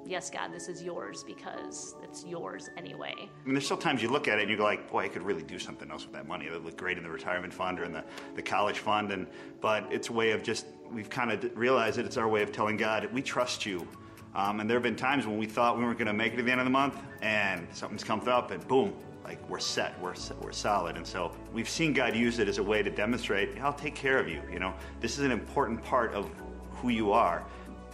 Yes, 0.06 0.30
God, 0.30 0.52
this 0.52 0.68
is 0.68 0.82
yours 0.82 1.24
because 1.24 1.94
it's 2.02 2.24
yours 2.24 2.68
anyway. 2.76 3.14
I 3.16 3.44
mean, 3.44 3.54
there's 3.54 3.64
still 3.64 3.76
times 3.76 4.02
you 4.02 4.10
look 4.10 4.28
at 4.28 4.38
it 4.38 4.42
and 4.42 4.50
you 4.50 4.56
go 4.56 4.64
like, 4.64 4.90
boy, 4.90 5.04
I 5.04 5.08
could 5.08 5.22
really 5.22 5.42
do 5.42 5.58
something 5.58 5.90
else 5.90 6.04
with 6.04 6.12
that 6.12 6.28
money. 6.28 6.46
It 6.46 6.52
would 6.52 6.64
look 6.64 6.76
great 6.76 6.98
in 6.98 7.04
the 7.04 7.10
retirement 7.10 7.54
fund 7.54 7.80
or 7.80 7.84
in 7.84 7.92
the, 7.92 8.04
the 8.34 8.42
college 8.42 8.80
fund. 8.80 9.12
And, 9.12 9.26
but 9.60 9.90
it's 9.90 10.10
a 10.10 10.12
way 10.12 10.32
of 10.32 10.42
just, 10.42 10.66
we've 10.92 11.08
kind 11.08 11.32
of 11.32 11.56
realized 11.56 11.96
that 11.98 12.04
it's 12.04 12.18
our 12.18 12.28
way 12.28 12.42
of 12.42 12.52
telling 12.52 12.76
God, 12.76 13.08
we 13.12 13.22
trust 13.22 13.64
you 13.64 13.88
um, 14.34 14.60
and 14.60 14.68
there 14.68 14.76
have 14.76 14.82
been 14.82 14.96
times 14.96 15.26
when 15.26 15.38
we 15.38 15.46
thought 15.46 15.78
we 15.78 15.84
weren't 15.84 15.98
going 15.98 16.06
to 16.06 16.12
make 16.12 16.32
it 16.32 16.36
to 16.36 16.42
the 16.42 16.50
end 16.50 16.60
of 16.60 16.66
the 16.66 16.70
month, 16.70 17.00
and 17.22 17.66
something's 17.72 18.02
come 18.02 18.26
up, 18.28 18.50
and 18.50 18.66
boom, 18.66 18.92
like 19.22 19.38
we're 19.48 19.60
set, 19.60 19.98
we're 20.00 20.14
we're 20.40 20.52
solid. 20.52 20.96
And 20.96 21.06
so 21.06 21.32
we've 21.52 21.68
seen 21.68 21.92
God 21.92 22.16
use 22.16 22.38
it 22.40 22.48
as 22.48 22.58
a 22.58 22.62
way 22.62 22.82
to 22.82 22.90
demonstrate, 22.90 23.58
I'll 23.60 23.72
take 23.72 23.94
care 23.94 24.18
of 24.18 24.28
you. 24.28 24.42
You 24.52 24.58
know, 24.58 24.74
this 25.00 25.18
is 25.18 25.24
an 25.24 25.30
important 25.30 25.82
part 25.82 26.12
of 26.12 26.28
who 26.72 26.88
you 26.88 27.12
are. 27.12 27.44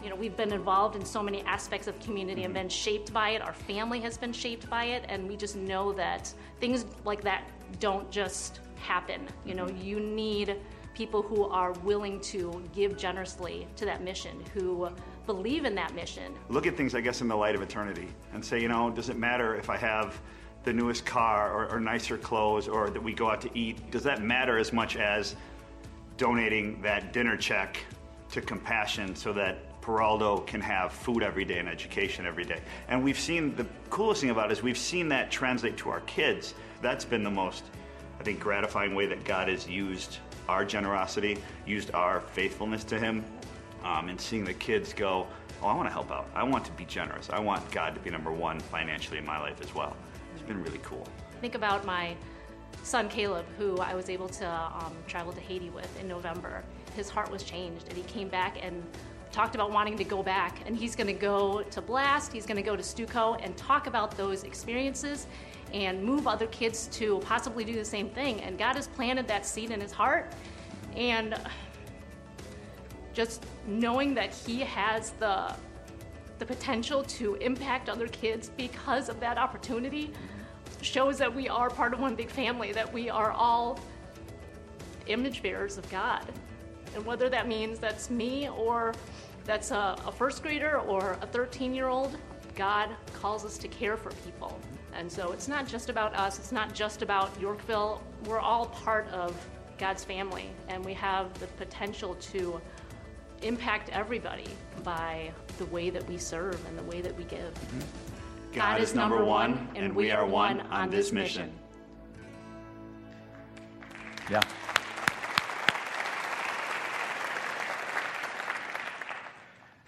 You 0.03 0.09
know, 0.11 0.17
we've 0.17 0.37
been 0.37 0.53
involved 0.53 0.97
in 0.97 1.05
so 1.05 1.23
many 1.23 1.43
aspects 1.43 1.87
of 1.87 1.99
community 2.01 2.45
and 2.45 2.55
mm-hmm. 2.55 2.63
been 2.63 2.69
shaped 2.69 3.13
by 3.13 3.31
it. 3.31 3.43
Our 3.43 3.53
family 3.53 4.01
has 4.01 4.17
been 4.17 4.33
shaped 4.33 4.69
by 4.71 4.85
it, 4.85 5.05
and 5.09 5.29
we 5.29 5.37
just 5.37 5.57
know 5.57 5.93
that 5.93 6.33
things 6.59 6.87
like 7.05 7.23
that 7.23 7.45
don't 7.79 8.11
just 8.11 8.61
happen. 8.77 9.29
You 9.45 9.55
know, 9.55 9.67
mm-hmm. 9.67 9.85
you 9.85 10.01
need 10.01 10.57
people 10.95 11.23
who 11.23 11.45
are 11.45 11.73
willing 11.85 12.21
to 12.21 12.63
give 12.75 12.97
generously 12.97 13.67
to 13.77 13.85
that 13.85 14.03
mission, 14.03 14.43
who 14.55 14.89
believe 15.27 15.65
in 15.65 15.75
that 15.75 15.95
mission. 15.95 16.35
Look 16.49 16.67
at 16.67 16.77
things, 16.77 16.95
I 16.95 17.01
guess, 17.01 17.21
in 17.21 17.29
the 17.29 17.37
light 17.37 17.55
of 17.55 17.63
eternity 17.63 18.09
and 18.33 18.45
say, 18.45 18.61
you 18.61 18.69
know, 18.69 18.91
does 18.91 19.09
it 19.09 19.17
matter 19.17 19.55
if 19.57 19.71
I 19.71 19.77
have 19.77 20.21
the 20.65 20.73
newest 20.73 21.07
car 21.07 21.53
or, 21.53 21.71
or 21.71 21.81
nicer 21.81 22.19
clothes 22.19 22.69
or 22.69 22.91
that 22.91 23.03
we 23.03 23.13
go 23.15 23.31
out 23.31 23.41
to 23.43 23.59
eat? 23.59 23.91
Does 23.91 24.03
that 24.03 24.23
matter 24.23 24.59
as 24.59 24.73
much 24.73 24.97
as 24.97 25.37
donating 26.17 26.83
that 26.83 27.13
dinner 27.13 27.37
check 27.37 27.79
to 28.33 28.41
compassion 28.41 29.15
so 29.15 29.33
that 29.33 29.59
Peraldo 29.81 30.39
can 30.41 30.61
have 30.61 30.93
food 30.93 31.23
every 31.23 31.45
day 31.45 31.59
and 31.59 31.69
education 31.69 32.27
every 32.27 32.45
day. 32.45 32.61
And 32.89 33.03
we've 33.03 33.19
seen 33.19 33.57
the 33.57 33.67
coolest 33.89 34.21
thing 34.21 34.31
about 34.31 34.51
it 34.51 34.53
is 34.53 34.63
we've 34.63 34.79
seen 34.79 35.09
that 35.09 35.31
translate 35.31 35.77
to 35.79 35.91
our 35.91 36.01
kids. 36.01 36.55
That's 36.83 37.05
been 37.05 37.23
the 37.23 37.31
most, 37.31 37.65
I 38.19 38.23
think, 38.23 38.41
gratifying 38.41 38.95
way 38.95 39.07
that 39.07 39.25
God 39.25 39.49
has 39.49 39.69
used 39.69 40.19
our 40.49 40.65
generosity, 40.65 41.39
used 41.67 41.93
our 41.95 42.21
faithfulness 42.21 42.85
to 42.85 42.99
Him 42.99 43.25
um, 43.85 44.09
and 44.09 44.21
seeing 44.21 44.45
the 44.45 44.55
kids 44.55 44.93
go, 44.93 45.27
oh, 45.63 45.67
I 45.67 45.75
want 45.75 45.89
to 45.89 45.93
help 45.93 46.11
out. 46.11 46.29
I 46.35 46.43
want 46.43 46.65
to 46.67 46.73
be 46.73 46.85
generous. 46.85 47.31
I 47.31 47.39
want 47.39 47.69
God 47.71 47.95
to 47.95 48.01
be 48.01 48.11
number 48.11 48.33
one 48.33 48.61
financially 48.61 49.19
in 49.19 49.25
my 49.25 49.41
life 49.41 49.61
as 49.61 49.75
well. 49.75 49.97
It's 50.35 50.43
been 50.43 50.63
really 50.63 50.81
cool. 50.83 51.07
Think 51.41 51.55
about 51.55 51.87
my 51.87 52.15
son 52.83 53.09
Caleb, 53.09 53.47
who 53.59 53.79
I 53.79 53.95
was 53.95 54.09
able 54.09 54.29
to 54.29 54.49
um, 54.49 54.95
travel 55.07 55.33
to 55.33 55.41
Haiti 55.41 55.71
with 55.71 56.01
in 56.01 56.09
November. 56.09 56.63
His 56.95 57.09
heart 57.09 57.31
was 57.31 57.43
changed, 57.43 57.89
and 57.89 57.97
he 57.97 58.03
came 58.05 58.29
back 58.29 58.59
and 58.63 58.83
talked 59.33 59.55
about 59.55 59.71
wanting 59.71 59.97
to 59.97 60.05
go 60.05 60.23
back. 60.23 60.61
And 60.67 60.77
he's 60.77 60.97
going 60.97 61.07
to 61.07 61.13
go 61.13 61.63
to 61.63 61.81
Blast, 61.81 62.33
he's 62.33 62.47
going 62.47 62.57
to 62.57 62.63
go 62.63 62.77
to 62.77 62.83
Stuco 62.83 63.37
and 63.43 63.57
talk 63.57 63.87
about 63.87 64.17
those 64.17 64.45
experiences 64.45 65.27
and 65.73 66.03
move 66.03 66.27
other 66.27 66.47
kids 66.49 66.89
to 66.89 67.19
possibly 67.21 67.65
do 67.65 67.75
the 67.75 67.85
same 67.85 68.11
thing. 68.11 68.41
And 68.41 68.59
God 68.59 68.77
has 68.77 68.89
planted 68.89 69.29
that 69.29 69.47
seed 69.47 69.71
in 69.71 69.81
his 69.81 69.93
heart. 69.93 70.33
And 70.97 71.39
just 73.13 73.45
knowing 73.67 74.15
that 74.15 74.33
he 74.35 74.61
has 74.61 75.11
the 75.13 75.55
the 76.39 76.47
potential 76.47 77.05
to 77.05 77.35
impact 77.35 77.91
other 77.91 78.09
kids 78.09 78.51
because 78.57 79.11
of 79.11 79.21
that 79.21 79.37
opportunity 79.37 80.11
shows 80.81 81.19
that 81.19 81.33
we 81.33 81.51
are 81.51 81.69
part 81.69 81.93
of 81.93 82.01
one 82.01 82.15
big 82.15 82.31
family, 82.31 82.73
that 82.73 82.91
we 82.91 83.11
are 83.11 83.31
all 83.31 83.79
image 85.07 85.43
bearers 85.43 85.77
of 85.77 85.89
God. 85.91 86.25
And 86.95 87.05
whether 87.05 87.29
that 87.29 87.49
means 87.49 87.79
that's 87.79 88.11
me 88.11 88.49
or 88.49 88.95
that's 89.45 89.71
a, 89.71 89.97
a 90.07 90.13
first 90.13 90.43
grader 90.43 90.79
or 90.81 91.19
a 91.23 91.27
13 91.27 91.75
year 91.75 91.89
old, 91.89 92.17
God 92.55 92.91
calls 93.13 93.45
us 93.45 93.57
to 93.59 93.69
care 93.69 93.97
for 93.97 94.11
people. 94.25 94.59
And 94.93 95.11
so 95.11 95.33
it's 95.33 95.49
not 95.49 95.67
just 95.67 95.89
about 95.89 96.15
us, 96.15 96.39
it's 96.39 96.53
not 96.53 96.75
just 96.75 97.03
about 97.03 97.31
Yorkville. 97.41 98.03
We're 98.27 98.41
all 98.41 98.67
part 98.67 99.09
of 99.09 99.35
God's 99.79 100.05
family, 100.05 100.51
and 100.69 100.85
we 100.85 100.93
have 100.95 101.33
the 101.41 101.47
potential 101.47 102.15
to 102.17 102.61
impact 103.43 103.89
everybody 103.91 104.49
by 104.85 105.33
the 105.59 105.65
way 105.67 105.91
that 105.91 106.07
we 106.09 106.19
serve 106.19 106.61
and 106.67 106.77
the 106.77 106.83
way 106.83 107.01
that 107.01 107.17
we 107.17 107.25
give. 107.25 107.55
Mm-hmm. 107.55 107.81
God, 108.53 108.73
God, 108.73 108.81
is 108.81 108.95
number 108.95 109.25
one, 109.25 109.69
and 109.75 109.95
we 109.95 110.11
are 110.11 110.27
one 110.27 110.61
on 110.63 110.91
this 110.91 111.13
mission. 111.13 111.53
Yeah. 114.29 114.43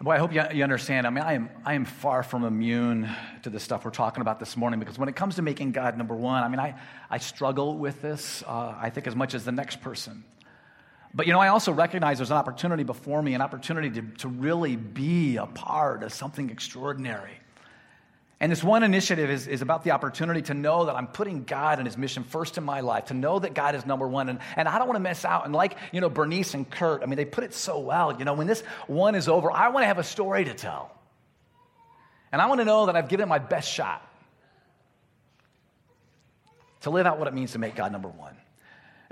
Boy, 0.03 0.15
I 0.15 0.19
hope 0.19 0.35
you, 0.35 0.43
you 0.53 0.65
understand. 0.65 1.07
I 1.07 1.11
mean, 1.11 1.23
I 1.23 1.35
am, 1.35 1.49
I 1.65 1.75
am 1.75 1.85
far 1.85 2.25
from 2.25 2.43
immune 2.43 3.09
to 3.45 3.51
the 3.51 3.61
stuff 3.61 3.85
we're 3.85 3.93
talking 3.93 4.21
about 4.21 4.41
this 4.41 4.57
morning 4.57 4.81
because 4.81 4.99
when 4.99 5.09
it 5.09 5.15
comes 5.15 5.37
to 5.37 5.43
making 5.43 5.71
God 5.71 5.97
number 5.97 6.17
one, 6.17 6.43
I 6.43 6.49
mean, 6.49 6.59
I, 6.59 6.75
I 7.09 7.19
struggle 7.19 7.79
with 7.79 8.03
this, 8.03 8.43
uh, 8.49 8.75
I 8.77 8.91
think, 8.91 9.07
as 9.07 9.15
much 9.15 9.33
as 9.33 9.45
the 9.45 9.53
next 9.53 9.81
person. 9.81 10.25
But 11.15 11.29
you 11.29 11.33
know, 11.33 11.39
I 11.39 11.49
also 11.49 11.71
recognize 11.71 12.19
there's 12.19 12.33
an 12.33 12.37
opportunity 12.37 12.83
before 12.83 13.23
me, 13.23 13.35
an 13.35 13.43
opportunity 13.43 13.91
to, 13.91 14.03
to 14.19 14.29
really 14.29 14.75
be 14.75 15.37
a 15.37 15.47
part 15.47 16.03
of 16.03 16.13
something 16.13 16.51
extraordinary. 16.51 17.39
And 18.43 18.51
this 18.51 18.65
one 18.65 18.83
initiative 18.83 19.31
is, 19.31 19.47
is 19.47 19.63
about 19.63 19.85
the 19.85 19.93
opportunity 19.93 20.43
to 20.43 20.55
know 20.55 20.87
that 20.87 20.97
I'm 20.97 21.07
putting 21.07 21.45
God 21.45 21.79
and 21.79 21.87
his 21.87 21.97
mission 21.97 22.25
first 22.25 22.59
in 22.59 22.65
my 22.65 22.81
life, 22.81 23.05
to 23.05 23.15
know 23.15 23.39
that 23.39 23.55
God 23.55 23.77
is 23.77 23.87
number 23.87 24.09
one. 24.09 24.29
And, 24.29 24.41
and 24.57 24.67
I 24.67 24.79
don't 24.79 24.89
want 24.89 24.97
to 24.97 25.09
miss 25.09 25.25
out. 25.25 25.45
And 25.45 25.55
like, 25.55 25.77
you 25.93 26.01
know, 26.01 26.11
Bernice 26.11 26.53
and 26.55 26.69
Kurt, 26.69 27.05
I 27.05 27.07
mean, 27.07 27.17
they 27.17 27.25
put 27.25 27.45
it 27.45 27.55
so 27.55 27.79
well. 27.79 28.19
You 28.19 28.25
know, 28.25 28.35
when 28.35 28.49
this 28.49 28.63
one 28.89 29.15
is 29.15 29.29
over, 29.29 29.53
I 29.53 29.69
want 29.69 29.85
to 29.85 29.87
have 29.87 29.99
a 29.99 30.03
story 30.03 30.45
to 30.45 30.55
tell. 30.55 30.91
And 32.33 32.43
I 32.43 32.47
want 32.47 32.61
to 32.61 32.65
know 32.65 32.87
that 32.87 32.97
I've 32.97 33.09
given 33.09 33.29
my 33.29 33.39
best 33.39 33.71
shot 33.71 34.05
to 36.81 36.91
live 36.91 37.07
out 37.07 37.21
what 37.21 37.29
it 37.29 37.35
means 37.35 37.53
to 37.53 37.61
make 37.61 37.77
God 37.77 37.93
number 37.93 38.09
one. 38.09 38.35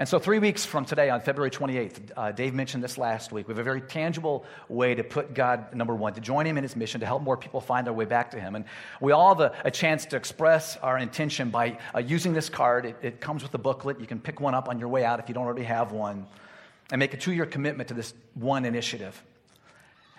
And 0.00 0.08
so, 0.08 0.18
three 0.18 0.38
weeks 0.38 0.64
from 0.64 0.86
today, 0.86 1.10
on 1.10 1.20
February 1.20 1.50
28th, 1.50 2.12
uh, 2.16 2.32
Dave 2.32 2.54
mentioned 2.54 2.82
this 2.82 2.96
last 2.96 3.32
week. 3.32 3.46
We 3.46 3.52
have 3.52 3.58
a 3.58 3.62
very 3.62 3.82
tangible 3.82 4.46
way 4.70 4.94
to 4.94 5.04
put 5.04 5.34
God, 5.34 5.74
number 5.74 5.94
one, 5.94 6.14
to 6.14 6.22
join 6.22 6.46
Him 6.46 6.56
in 6.56 6.62
His 6.62 6.74
mission, 6.74 7.00
to 7.00 7.06
help 7.06 7.22
more 7.22 7.36
people 7.36 7.60
find 7.60 7.86
their 7.86 7.92
way 7.92 8.06
back 8.06 8.30
to 8.30 8.40
Him. 8.40 8.54
And 8.54 8.64
we 9.02 9.12
all 9.12 9.34
have 9.34 9.40
a, 9.40 9.54
a 9.62 9.70
chance 9.70 10.06
to 10.06 10.16
express 10.16 10.78
our 10.78 10.96
intention 10.96 11.50
by 11.50 11.76
uh, 11.94 11.98
using 11.98 12.32
this 12.32 12.48
card. 12.48 12.86
It, 12.86 12.96
it 13.02 13.20
comes 13.20 13.42
with 13.42 13.52
a 13.52 13.58
booklet. 13.58 14.00
You 14.00 14.06
can 14.06 14.20
pick 14.20 14.40
one 14.40 14.54
up 14.54 14.70
on 14.70 14.78
your 14.78 14.88
way 14.88 15.04
out 15.04 15.20
if 15.20 15.28
you 15.28 15.34
don't 15.34 15.44
already 15.44 15.64
have 15.64 15.92
one, 15.92 16.26
and 16.90 16.98
make 16.98 17.12
a 17.12 17.18
two 17.18 17.34
year 17.34 17.44
commitment 17.44 17.88
to 17.88 17.94
this 17.94 18.14
one 18.32 18.64
initiative. 18.64 19.22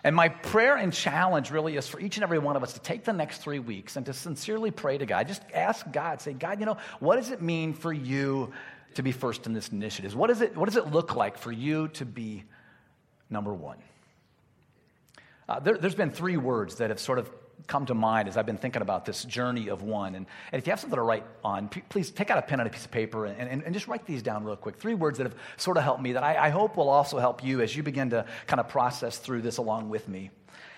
And 0.03 0.15
my 0.15 0.29
prayer 0.29 0.75
and 0.75 0.93
challenge 0.93 1.49
really 1.49 1.75
is 1.75 1.87
for 1.87 1.99
each 1.99 2.17
and 2.17 2.23
every 2.23 2.37
one 2.37 2.55
of 2.55 2.61
us 2.61 2.73
to 2.73 2.79
take 2.81 3.03
the 3.03 3.13
next 3.13 3.39
three 3.39 3.59
weeks 3.59 3.95
and 3.95 4.05
to 4.05 4.13
sincerely 4.13 4.69
pray 4.69 4.99
to 4.99 5.07
God. 5.07 5.27
Just 5.27 5.41
ask 5.55 5.91
God, 5.91 6.21
say, 6.21 6.33
God, 6.33 6.59
you 6.59 6.67
know, 6.67 6.77
what 6.99 7.15
does 7.15 7.31
it 7.31 7.41
mean 7.41 7.73
for 7.73 7.91
you 7.91 8.51
to 8.95 9.03
be 9.03 9.11
first 9.11 9.45
in 9.45 9.53
this 9.53 9.69
initiative? 9.69 10.15
What, 10.15 10.29
is 10.29 10.41
it, 10.41 10.55
what 10.55 10.65
does 10.65 10.77
it 10.77 10.91
look 10.91 11.15
like 11.15 11.37
for 11.37 11.51
you 11.51 11.87
to 11.89 12.05
be 12.05 12.43
number 13.29 13.53
one? 13.53 13.77
Uh, 15.47 15.59
there, 15.59 15.77
has 15.77 15.95
been 15.95 16.11
three 16.11 16.37
words 16.37 16.75
that 16.75 16.89
have 16.89 16.99
sort 16.99 17.19
of 17.19 17.29
come 17.67 17.85
to 17.85 17.93
mind 17.93 18.27
as 18.27 18.37
I've 18.37 18.45
been 18.45 18.57
thinking 18.57 18.81
about 18.81 19.05
this 19.05 19.23
journey 19.23 19.69
of 19.69 19.81
one. 19.81 20.15
And, 20.15 20.25
and 20.51 20.59
if 20.59 20.67
you 20.67 20.71
have 20.71 20.79
something 20.79 20.95
to 20.95 21.01
write 21.01 21.25
on, 21.43 21.69
p- 21.69 21.83
please 21.89 22.11
take 22.11 22.29
out 22.29 22.37
a 22.37 22.41
pen 22.41 22.59
and 22.59 22.67
a 22.67 22.71
piece 22.71 22.85
of 22.85 22.91
paper 22.91 23.25
and, 23.25 23.49
and, 23.49 23.63
and, 23.63 23.73
just 23.73 23.87
write 23.87 24.05
these 24.05 24.21
down 24.21 24.43
real 24.43 24.55
quick. 24.55 24.77
Three 24.77 24.93
words 24.93 25.17
that 25.17 25.25
have 25.25 25.35
sort 25.57 25.77
of 25.77 25.83
helped 25.83 26.01
me 26.01 26.13
that 26.13 26.23
I, 26.23 26.47
I 26.47 26.49
hope 26.49 26.77
will 26.77 26.89
also 26.89 27.19
help 27.19 27.43
you 27.43 27.61
as 27.61 27.75
you 27.75 27.83
begin 27.83 28.11
to 28.11 28.25
kind 28.47 28.59
of 28.59 28.67
process 28.67 29.17
through 29.17 29.41
this 29.41 29.57
along 29.57 29.89
with 29.89 30.07
me. 30.07 30.31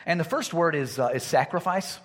And 0.06 0.20
the 0.20 0.26
first 0.26 0.54
word 0.54 0.76
is, 0.76 1.00
uh, 1.00 1.08
is 1.14 1.24
sacrifice. 1.24 2.00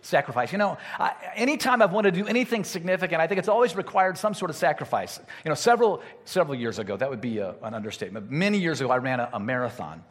Sacrifice. 0.00 0.52
You 0.52 0.58
know, 0.58 0.78
I, 0.98 1.12
anytime 1.34 1.82
I've 1.82 1.92
wanted 1.92 2.14
to 2.14 2.22
do 2.22 2.28
anything 2.28 2.64
significant, 2.64 3.20
I 3.20 3.26
think 3.26 3.38
it's 3.38 3.48
always 3.48 3.74
required 3.74 4.16
some 4.16 4.32
sort 4.32 4.50
of 4.50 4.56
sacrifice. 4.56 5.18
You 5.44 5.48
know, 5.48 5.54
several, 5.54 6.02
several 6.24 6.54
years 6.54 6.78
ago, 6.78 6.96
that 6.96 7.10
would 7.10 7.20
be 7.20 7.38
a, 7.38 7.54
an 7.62 7.74
understatement. 7.74 8.30
Many 8.30 8.58
years 8.58 8.80
ago, 8.80 8.90
I 8.90 8.98
ran 8.98 9.20
a, 9.20 9.28
a 9.32 9.40
marathon. 9.40 10.04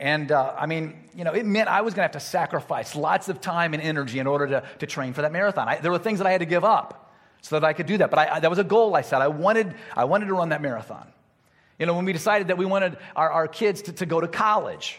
And 0.00 0.30
uh, 0.30 0.54
I 0.56 0.66
mean, 0.66 0.94
you 1.14 1.24
know, 1.24 1.32
it 1.32 1.44
meant 1.44 1.68
I 1.68 1.80
was 1.80 1.94
going 1.94 2.08
to 2.08 2.12
have 2.14 2.22
to 2.22 2.28
sacrifice 2.28 2.94
lots 2.94 3.28
of 3.28 3.40
time 3.40 3.74
and 3.74 3.82
energy 3.82 4.18
in 4.18 4.26
order 4.26 4.46
to, 4.46 4.62
to 4.78 4.86
train 4.86 5.12
for 5.12 5.22
that 5.22 5.32
marathon. 5.32 5.68
I, 5.68 5.76
there 5.76 5.90
were 5.90 5.98
things 5.98 6.18
that 6.18 6.26
I 6.26 6.32
had 6.32 6.40
to 6.40 6.46
give 6.46 6.64
up 6.64 7.12
so 7.42 7.58
that 7.58 7.66
I 7.66 7.72
could 7.72 7.86
do 7.86 7.98
that. 7.98 8.10
But 8.10 8.18
I, 8.18 8.34
I, 8.36 8.40
that 8.40 8.50
was 8.50 8.58
a 8.58 8.64
goal 8.64 8.94
I 8.94 9.02
set. 9.02 9.22
I 9.22 9.28
wanted, 9.28 9.74
I 9.96 10.04
wanted 10.04 10.26
to 10.26 10.34
run 10.34 10.50
that 10.50 10.62
marathon. 10.62 11.06
You 11.78 11.86
know, 11.86 11.94
when 11.94 12.04
we 12.04 12.12
decided 12.12 12.48
that 12.48 12.58
we 12.58 12.66
wanted 12.66 12.98
our, 13.14 13.30
our 13.30 13.48
kids 13.48 13.82
to, 13.82 13.92
to 13.94 14.06
go 14.06 14.20
to 14.20 14.28
college, 14.28 14.98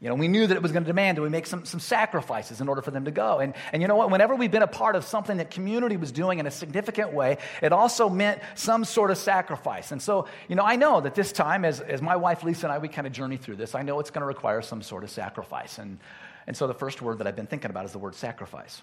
you 0.00 0.08
know, 0.08 0.14
we 0.14 0.28
knew 0.28 0.46
that 0.46 0.54
it 0.56 0.62
was 0.62 0.70
going 0.70 0.84
to 0.84 0.86
demand 0.86 1.18
that 1.18 1.22
we 1.22 1.28
make 1.28 1.46
some, 1.46 1.64
some 1.64 1.80
sacrifices 1.80 2.60
in 2.60 2.68
order 2.68 2.82
for 2.82 2.92
them 2.92 3.06
to 3.06 3.10
go. 3.10 3.40
And, 3.40 3.54
and 3.72 3.82
you 3.82 3.88
know 3.88 3.96
what? 3.96 4.12
Whenever 4.12 4.36
we've 4.36 4.50
been 4.50 4.62
a 4.62 4.68
part 4.68 4.94
of 4.94 5.04
something 5.04 5.38
that 5.38 5.50
community 5.50 5.96
was 5.96 6.12
doing 6.12 6.38
in 6.38 6.46
a 6.46 6.52
significant 6.52 7.12
way, 7.12 7.38
it 7.62 7.72
also 7.72 8.08
meant 8.08 8.40
some 8.54 8.84
sort 8.84 9.10
of 9.10 9.18
sacrifice. 9.18 9.90
And 9.90 10.00
so, 10.00 10.28
you 10.46 10.54
know, 10.54 10.62
I 10.62 10.76
know 10.76 11.00
that 11.00 11.16
this 11.16 11.32
time, 11.32 11.64
as, 11.64 11.80
as 11.80 12.00
my 12.00 12.14
wife 12.14 12.44
Lisa 12.44 12.66
and 12.66 12.72
I, 12.72 12.78
we 12.78 12.86
kind 12.86 13.08
of 13.08 13.12
journey 13.12 13.38
through 13.38 13.56
this, 13.56 13.74
I 13.74 13.82
know 13.82 13.98
it's 13.98 14.10
going 14.10 14.20
to 14.20 14.26
require 14.26 14.62
some 14.62 14.82
sort 14.82 15.02
of 15.02 15.10
sacrifice. 15.10 15.78
And, 15.78 15.98
and 16.46 16.56
so 16.56 16.68
the 16.68 16.74
first 16.74 17.02
word 17.02 17.18
that 17.18 17.26
I've 17.26 17.36
been 17.36 17.48
thinking 17.48 17.70
about 17.70 17.84
is 17.84 17.90
the 17.90 17.98
word 17.98 18.14
sacrifice. 18.14 18.80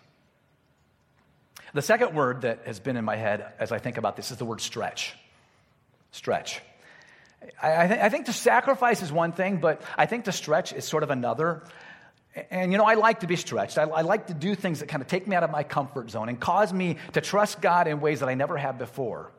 The 1.74 1.82
second 1.82 2.14
word 2.14 2.42
that 2.42 2.64
has 2.66 2.82
been 2.82 2.98
in 2.98 3.06
my 3.06 3.16
head 3.16 3.54
as 3.58 3.72
I 3.72 3.80
think 3.80 3.98
about 3.98 4.18
this 4.18 4.32
is 4.32 4.38
the 4.38 4.46
word 4.46 4.60
stretch. 4.60 5.16
Stretch. 6.12 6.62
I, 7.62 7.84
I, 7.84 7.88
th- 7.88 8.00
I 8.00 8.10
think 8.10 8.26
the 8.26 8.34
sacrifice 8.34 9.02
is 9.02 9.12
one 9.12 9.32
thing, 9.32 9.58
but 9.58 9.82
I 9.98 10.06
think 10.06 10.26
the 10.26 10.32
stretch 10.32 10.74
is 10.74 10.86
sort 10.86 11.04
of 11.04 11.10
another. 11.12 11.64
And 12.50 12.72
you 12.72 12.78
know, 12.78 12.84
I 12.84 12.96
like 12.96 13.22
to 13.22 13.28
be 13.28 13.36
stretched. 13.36 13.78
I, 13.78 13.84
I, 13.84 14.02
like 14.02 14.28
to 14.28 14.34
do 14.34 14.56
things 14.56 14.80
that 14.80 14.88
kind 14.88 15.02
of 15.02 15.08
take 15.08 15.28
me 15.28 15.36
out 15.36 15.44
of 15.44 15.52
my 15.52 15.64
comfort 15.64 16.10
zone 16.10 16.28
and 16.28 16.40
cause 16.40 16.74
me 16.74 16.98
to 17.14 17.22
trust 17.22 17.62
God 17.62 17.88
in 17.88 18.02
ways 18.02 18.20
that 18.20 18.30
I 18.30 18.34
never 18.34 18.58
have 18.58 18.78
before. 18.78 19.32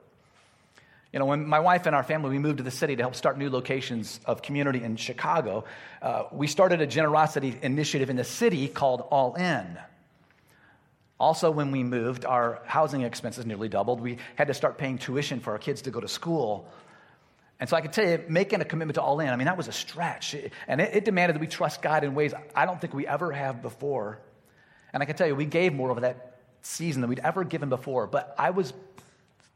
You 1.13 1.19
know, 1.19 1.27
when 1.27 1.47
my 1.47 1.61
wife 1.61 1.87
and 1.87 1.95
our 1.95 2.03
family 2.03 2.31
we 2.31 2.39
moved 2.39 2.59
to 2.59 2.63
the 2.65 2.71
city 2.71 2.97
to 2.97 3.03
help 3.03 3.15
start 3.15 3.39
new 3.39 3.51
locations 3.51 4.21
of 4.27 4.43
community 4.43 4.83
in 4.83 4.97
Chicago, 4.97 5.65
uh, 6.03 6.25
we 6.33 6.47
started 6.47 6.81
a 6.81 6.87
generosity 6.87 7.59
initiative 7.63 8.11
in 8.11 8.17
the 8.17 8.25
city 8.25 8.69
called 8.69 9.03
All 9.11 9.35
In. 9.35 9.79
Also, 11.19 11.51
when 11.51 11.71
we 11.71 11.83
moved, 11.83 12.27
our 12.27 12.61
housing 12.67 13.03
expenses 13.03 13.47
nearly 13.47 13.69
doubled. 13.69 14.01
We 14.01 14.19
had 14.35 14.49
to 14.49 14.55
start 14.55 14.77
paying 14.77 14.99
tuition 14.99 15.41
for 15.41 15.53
our 15.53 15.59
kids 15.59 15.83
to 15.83 15.91
go 15.91 16.01
to 16.01 16.09
school. 16.09 16.69
And 17.59 17.69
so 17.69 17.77
I 17.77 17.81
can 17.81 17.91
tell 17.91 18.07
you, 18.07 18.23
making 18.29 18.61
a 18.61 18.65
commitment 18.65 18.97
to 18.97 19.03
all 19.03 19.19
in, 19.21 19.29
I 19.29 19.37
mean, 19.37 19.47
that 19.47 19.57
was 19.57 19.69
a 19.69 19.73
stretch. 19.73 20.37
And 20.69 20.81
it, 20.81 20.97
it, 20.97 21.05
demanded 21.05 21.37
that 21.37 21.41
we 21.41 21.47
trust 21.47 21.81
God 21.81 22.05
in 22.05 22.15
ways 22.15 22.35
I 22.55 22.67
don't 22.67 22.79
think 22.81 22.93
we 22.93 23.07
ever 23.07 23.33
have 23.33 23.63
before. 23.63 24.19
And 24.93 25.03
I 25.03 25.07
can 25.07 25.17
tell 25.17 25.27
you, 25.27 25.35
we 25.35 25.47
gave 25.47 25.73
more 25.73 25.91
over 25.91 26.01
that 26.01 26.41
season 26.61 27.01
than 27.01 27.09
we'd 27.09 27.21
ever 27.21 27.45
given 27.45 27.71
before. 27.71 28.07
But 28.07 28.35
I 28.39 28.51
was 28.51 28.75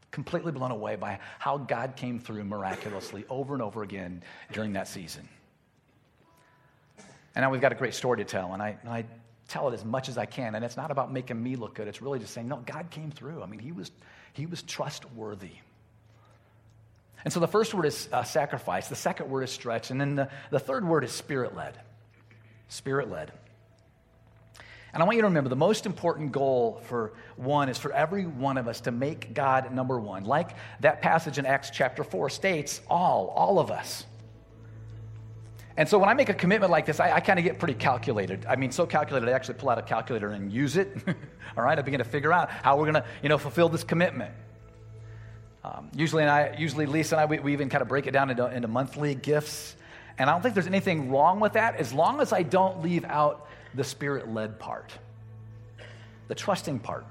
completely 0.09 0.51
blown 0.51 0.71
away 0.71 0.95
by 0.95 1.19
how 1.37 1.57
God 1.57 1.95
came 1.95 2.19
through 2.19 2.43
miraculously 2.43 3.23
over 3.29 3.53
and 3.53 3.61
over 3.61 3.83
again 3.83 4.23
during 4.51 4.73
that 4.73 4.87
season. 4.87 5.27
And 7.35 7.43
now 7.43 7.51
we've 7.51 7.61
got 7.61 7.71
a 7.71 7.75
great 7.75 7.93
story 7.93 8.17
to 8.17 8.25
tell. 8.25 8.53
And 8.53 8.63
I, 8.63 8.77
and 8.81 8.89
I 8.89 9.05
tell 9.47 9.69
it 9.69 9.73
as 9.73 9.85
much 9.85 10.09
as 10.09 10.17
I 10.17 10.25
can. 10.25 10.55
And 10.55 10.65
it's 10.65 10.75
not 10.75 10.91
about 10.91 11.13
making 11.13 11.41
me 11.41 11.55
look 11.55 11.75
good, 11.75 11.87
it's 11.87 12.01
really 12.01 12.19
just 12.19 12.33
saying, 12.33 12.47
no, 12.47 12.57
God 12.65 12.89
came 12.89 13.11
through. 13.11 13.43
I 13.43 13.45
mean, 13.45 13.59
he 13.59 13.71
was, 13.71 13.91
he 14.33 14.47
was 14.47 14.63
trustworthy. 14.63 15.51
And 17.23 17.33
so 17.33 17.39
the 17.39 17.47
first 17.47 17.73
word 17.73 17.85
is 17.85 18.09
uh, 18.11 18.23
sacrifice, 18.23 18.87
the 18.87 18.95
second 18.95 19.29
word 19.29 19.43
is 19.43 19.51
stretch, 19.51 19.91
and 19.91 20.01
then 20.01 20.15
the, 20.15 20.29
the 20.49 20.59
third 20.59 20.87
word 20.87 21.03
is 21.03 21.11
spirit 21.11 21.55
led. 21.55 21.79
Spirit 22.67 23.09
led. 23.09 23.31
And 24.93 25.01
I 25.01 25.05
want 25.05 25.15
you 25.15 25.21
to 25.21 25.27
remember 25.27 25.49
the 25.49 25.55
most 25.55 25.85
important 25.85 26.33
goal 26.33 26.81
for 26.85 27.13
one 27.37 27.69
is 27.69 27.77
for 27.77 27.93
every 27.93 28.25
one 28.25 28.57
of 28.57 28.67
us 28.67 28.81
to 28.81 28.91
make 28.91 29.33
God 29.33 29.73
number 29.73 29.99
one. 29.99 30.25
Like 30.25 30.55
that 30.81 31.01
passage 31.01 31.37
in 31.37 31.45
Acts 31.45 31.69
chapter 31.69 32.03
4 32.03 32.29
states, 32.29 32.81
all, 32.89 33.27
all 33.27 33.59
of 33.59 33.71
us. 33.71 34.05
And 35.77 35.87
so 35.87 35.97
when 35.97 36.09
I 36.09 36.13
make 36.13 36.27
a 36.27 36.33
commitment 36.33 36.71
like 36.71 36.85
this, 36.85 36.99
I, 36.99 37.13
I 37.13 37.19
kind 37.21 37.39
of 37.39 37.45
get 37.45 37.57
pretty 37.57 37.75
calculated. 37.75 38.45
I 38.45 38.57
mean, 38.57 38.71
so 38.71 38.85
calculated, 38.85 39.29
I 39.29 39.31
actually 39.31 39.53
pull 39.53 39.69
out 39.69 39.77
a 39.77 39.81
calculator 39.81 40.31
and 40.31 40.51
use 40.51 40.75
it. 40.75 40.95
All 41.57 41.63
right, 41.63 41.79
I 41.79 41.81
begin 41.81 41.99
to 41.99 42.03
figure 42.03 42.33
out 42.33 42.49
how 42.49 42.75
we're 42.75 42.91
going 42.91 43.01
to, 43.01 43.05
you 43.23 43.29
know, 43.29 43.37
fulfill 43.37 43.69
this 43.69 43.85
commitment. 43.85 44.33
Um, 45.63 45.89
usually, 45.95 46.23
and 46.23 46.31
I, 46.31 46.55
usually 46.57 46.85
Lisa 46.85 47.15
and 47.15 47.21
I, 47.21 47.25
we, 47.25 47.39
we 47.39 47.53
even 47.53 47.69
kind 47.69 47.81
of 47.81 47.87
break 47.87 48.07
it 48.07 48.11
down 48.11 48.29
into, 48.29 48.45
into 48.47 48.67
monthly 48.67 49.13
gifts. 49.13 49.75
And 50.17 50.29
I 50.29 50.33
don't 50.33 50.41
think 50.41 50.55
there's 50.55 50.67
anything 50.67 51.11
wrong 51.11 51.39
with 51.39 51.53
that 51.53 51.75
as 51.75 51.93
long 51.93 52.19
as 52.19 52.33
I 52.33 52.43
don't 52.43 52.81
leave 52.81 53.05
out 53.05 53.47
the 53.73 53.83
spirit 53.83 54.31
led 54.31 54.59
part, 54.59 54.91
the 56.27 56.35
trusting 56.35 56.79
part. 56.79 57.05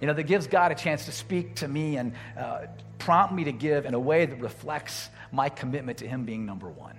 You 0.00 0.06
know, 0.06 0.14
that 0.14 0.22
gives 0.22 0.46
God 0.46 0.72
a 0.72 0.74
chance 0.74 1.04
to 1.06 1.12
speak 1.12 1.56
to 1.56 1.68
me 1.68 1.96
and 1.96 2.14
uh, 2.38 2.66
prompt 2.98 3.34
me 3.34 3.44
to 3.44 3.52
give 3.52 3.84
in 3.84 3.94
a 3.94 4.00
way 4.00 4.24
that 4.24 4.40
reflects 4.40 5.10
my 5.30 5.48
commitment 5.48 5.98
to 5.98 6.08
Him 6.08 6.24
being 6.24 6.46
number 6.46 6.68
one. 6.68 6.96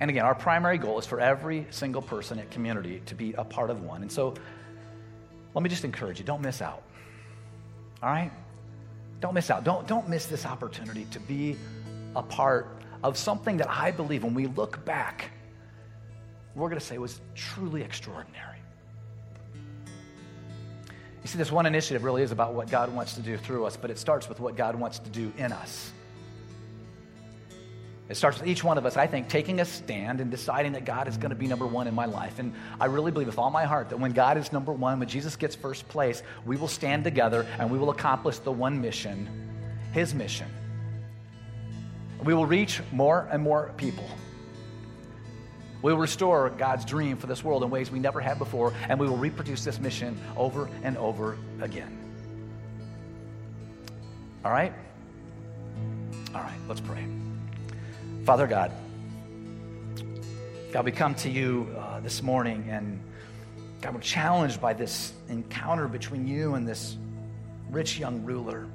And 0.00 0.10
again, 0.10 0.24
our 0.24 0.34
primary 0.34 0.78
goal 0.78 0.98
is 0.98 1.06
for 1.06 1.20
every 1.20 1.66
single 1.70 2.02
person 2.02 2.38
at 2.38 2.50
community 2.50 3.02
to 3.06 3.14
be 3.14 3.32
a 3.34 3.44
part 3.44 3.70
of 3.70 3.82
one. 3.82 4.02
And 4.02 4.12
so 4.12 4.34
let 5.54 5.62
me 5.62 5.70
just 5.70 5.84
encourage 5.84 6.18
you 6.18 6.24
don't 6.24 6.42
miss 6.42 6.60
out. 6.60 6.82
All 8.06 8.12
right? 8.12 8.30
Don't 9.18 9.34
miss 9.34 9.50
out. 9.50 9.64
Don't, 9.64 9.88
don't 9.88 10.08
miss 10.08 10.26
this 10.26 10.46
opportunity 10.46 11.06
to 11.10 11.18
be 11.18 11.56
a 12.14 12.22
part 12.22 12.68
of 13.02 13.18
something 13.18 13.56
that 13.56 13.68
I 13.68 13.90
believe 13.90 14.22
when 14.22 14.32
we 14.32 14.46
look 14.46 14.84
back, 14.84 15.32
we're 16.54 16.68
going 16.68 16.78
to 16.78 16.86
say 16.86 16.98
was 16.98 17.20
truly 17.34 17.82
extraordinary. 17.82 18.58
You 19.86 21.28
see, 21.28 21.36
this 21.36 21.50
one 21.50 21.66
initiative 21.66 22.04
really 22.04 22.22
is 22.22 22.30
about 22.30 22.54
what 22.54 22.70
God 22.70 22.94
wants 22.94 23.14
to 23.14 23.20
do 23.20 23.36
through 23.36 23.64
us, 23.64 23.76
but 23.76 23.90
it 23.90 23.98
starts 23.98 24.28
with 24.28 24.38
what 24.38 24.54
God 24.54 24.76
wants 24.76 25.00
to 25.00 25.10
do 25.10 25.32
in 25.36 25.50
us. 25.50 25.90
It 28.08 28.16
starts 28.16 28.38
with 28.38 28.48
each 28.48 28.62
one 28.62 28.78
of 28.78 28.86
us, 28.86 28.96
I 28.96 29.08
think, 29.08 29.28
taking 29.28 29.58
a 29.58 29.64
stand 29.64 30.20
and 30.20 30.30
deciding 30.30 30.72
that 30.72 30.84
God 30.84 31.08
is 31.08 31.16
going 31.16 31.30
to 31.30 31.36
be 31.36 31.48
number 31.48 31.66
one 31.66 31.88
in 31.88 31.94
my 31.94 32.06
life. 32.06 32.38
And 32.38 32.54
I 32.80 32.86
really 32.86 33.10
believe 33.10 33.26
with 33.26 33.38
all 33.38 33.50
my 33.50 33.64
heart 33.64 33.88
that 33.88 33.98
when 33.98 34.12
God 34.12 34.38
is 34.38 34.52
number 34.52 34.72
one, 34.72 35.00
when 35.00 35.08
Jesus 35.08 35.34
gets 35.34 35.56
first 35.56 35.88
place, 35.88 36.22
we 36.44 36.56
will 36.56 36.68
stand 36.68 37.02
together 37.02 37.44
and 37.58 37.68
we 37.70 37.78
will 37.78 37.90
accomplish 37.90 38.38
the 38.38 38.52
one 38.52 38.80
mission, 38.80 39.28
His 39.92 40.14
mission. 40.14 40.46
We 42.22 42.32
will 42.32 42.46
reach 42.46 42.80
more 42.92 43.28
and 43.30 43.42
more 43.42 43.72
people. 43.76 44.08
We 45.82 45.92
will 45.92 46.00
restore 46.00 46.50
God's 46.50 46.84
dream 46.84 47.16
for 47.16 47.26
this 47.26 47.42
world 47.42 47.62
in 47.64 47.70
ways 47.70 47.90
we 47.90 47.98
never 47.98 48.20
had 48.20 48.38
before, 48.38 48.72
and 48.88 48.98
we 48.98 49.08
will 49.08 49.18
reproduce 49.18 49.64
this 49.64 49.78
mission 49.78 50.18
over 50.36 50.70
and 50.82 50.96
over 50.96 51.36
again. 51.60 51.96
All 54.44 54.50
right? 54.50 54.72
All 56.34 56.40
right, 56.40 56.58
let's 56.68 56.80
pray. 56.80 57.04
Father 58.26 58.48
God, 58.48 58.72
God, 60.72 60.84
we 60.84 60.90
come 60.90 61.14
to 61.14 61.30
you 61.30 61.72
uh, 61.78 62.00
this 62.00 62.24
morning, 62.24 62.66
and 62.68 63.00
God, 63.80 63.94
we're 63.94 64.00
challenged 64.00 64.60
by 64.60 64.72
this 64.74 65.12
encounter 65.28 65.86
between 65.86 66.26
you 66.26 66.54
and 66.54 66.66
this 66.66 66.96
rich 67.70 68.00
young 68.00 68.24
ruler. 68.24 68.66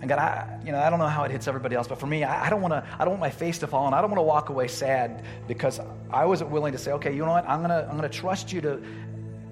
And 0.00 0.08
God, 0.08 0.20
I, 0.20 0.60
you 0.64 0.70
know, 0.70 0.78
I 0.78 0.90
don't 0.90 1.00
know 1.00 1.08
how 1.08 1.24
it 1.24 1.32
hits 1.32 1.48
everybody 1.48 1.74
else, 1.74 1.88
but 1.88 1.98
for 1.98 2.06
me, 2.06 2.22
I, 2.22 2.46
I 2.46 2.50
don't 2.50 2.62
want 2.62 2.70
to. 2.70 2.86
I 3.00 3.04
don't 3.04 3.18
want 3.18 3.20
my 3.20 3.30
face 3.30 3.58
to 3.58 3.66
fall, 3.66 3.86
and 3.86 3.96
I 3.96 4.00
don't 4.00 4.10
want 4.10 4.20
to 4.20 4.22
walk 4.22 4.48
away 4.48 4.68
sad 4.68 5.24
because 5.48 5.80
I 6.08 6.24
wasn't 6.24 6.50
willing 6.50 6.74
to 6.74 6.78
say, 6.78 6.92
okay, 6.92 7.12
you 7.12 7.24
know 7.24 7.32
what? 7.32 7.48
I'm 7.48 7.62
gonna, 7.62 7.88
I'm 7.90 7.96
gonna 7.96 8.08
trust 8.08 8.52
you 8.52 8.60
to 8.60 8.80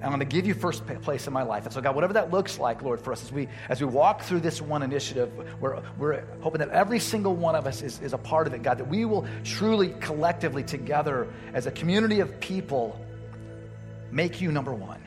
I'm 0.03 0.09
going 0.09 0.21
to 0.21 0.25
give 0.25 0.47
you 0.47 0.55
first 0.55 0.87
place 1.03 1.27
in 1.27 1.33
my 1.33 1.43
life. 1.43 1.65
And 1.65 1.75
so, 1.75 1.81
God, 1.83 1.95
whatever 1.95 2.15
that 2.15 2.31
looks 2.31 2.59
like, 2.59 2.81
Lord, 2.83 3.01
for 3.01 3.13
us 3.13 3.23
as 3.23 3.31
we 3.31 3.49
as 3.69 3.81
we 3.81 3.87
walk 3.87 4.23
through 4.23 4.41
this 4.41 4.63
one 4.63 4.83
initiative, 4.83 5.31
we're, 5.61 5.83
we're 5.99 6.25
hoping 6.41 6.61
that 6.61 6.71
every 6.71 6.99
single 6.99 7.37
one 7.37 7.55
of 7.55 7.67
us 7.67 7.83
is, 7.83 8.01
is 8.01 8.15
a 8.15 8.19
part 8.19 8.47
of 8.47 8.55
it, 8.55 8.63
God, 8.63 8.79
that 8.79 8.89
we 8.89 9.05
will 9.05 9.27
truly 9.45 9.95
collectively 10.01 10.63
together 10.63 11.29
as 11.53 11.67
a 11.67 11.71
community 11.71 12.21
of 12.21 12.41
people 12.41 12.99
make 14.11 14.41
you 14.41 14.51
number 14.51 14.73
one. 14.73 15.07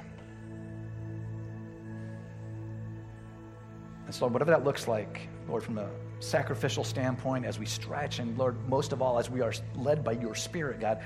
And 4.06 4.14
so, 4.14 4.28
whatever 4.28 4.52
that 4.52 4.64
looks 4.64 4.88
like, 4.88 5.28
Lord, 5.50 5.64
from 5.64 5.80
a 5.80 5.90
sacrificial 6.20 6.84
standpoint, 6.84 7.46
as 7.46 7.58
we 7.58 7.66
stretch, 7.66 8.20
and 8.20 8.38
Lord, 8.38 8.70
most 8.70 8.94
of 8.94 9.02
all, 9.02 9.18
as 9.18 9.28
we 9.28 9.42
are 9.42 9.54
led 9.76 10.04
by 10.04 10.12
your 10.12 10.36
Spirit, 10.36 10.80
God, 10.80 11.02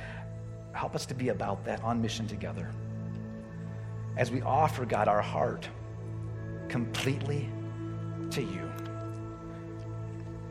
help 0.74 0.94
us 0.94 1.06
to 1.06 1.14
be 1.14 1.30
about 1.30 1.64
that 1.64 1.82
on 1.86 2.02
mission 2.02 2.28
together 2.28 2.70
as 4.18 4.32
we 4.32 4.42
offer, 4.42 4.84
God, 4.86 5.08
our 5.08 5.22
heart 5.22 5.70
completely 6.68 7.50
to 8.32 8.42
you. 8.42 8.72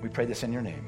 We 0.02 0.08
pray 0.08 0.24
this 0.24 0.44
in 0.44 0.52
your 0.52 0.62
name. 0.62 0.86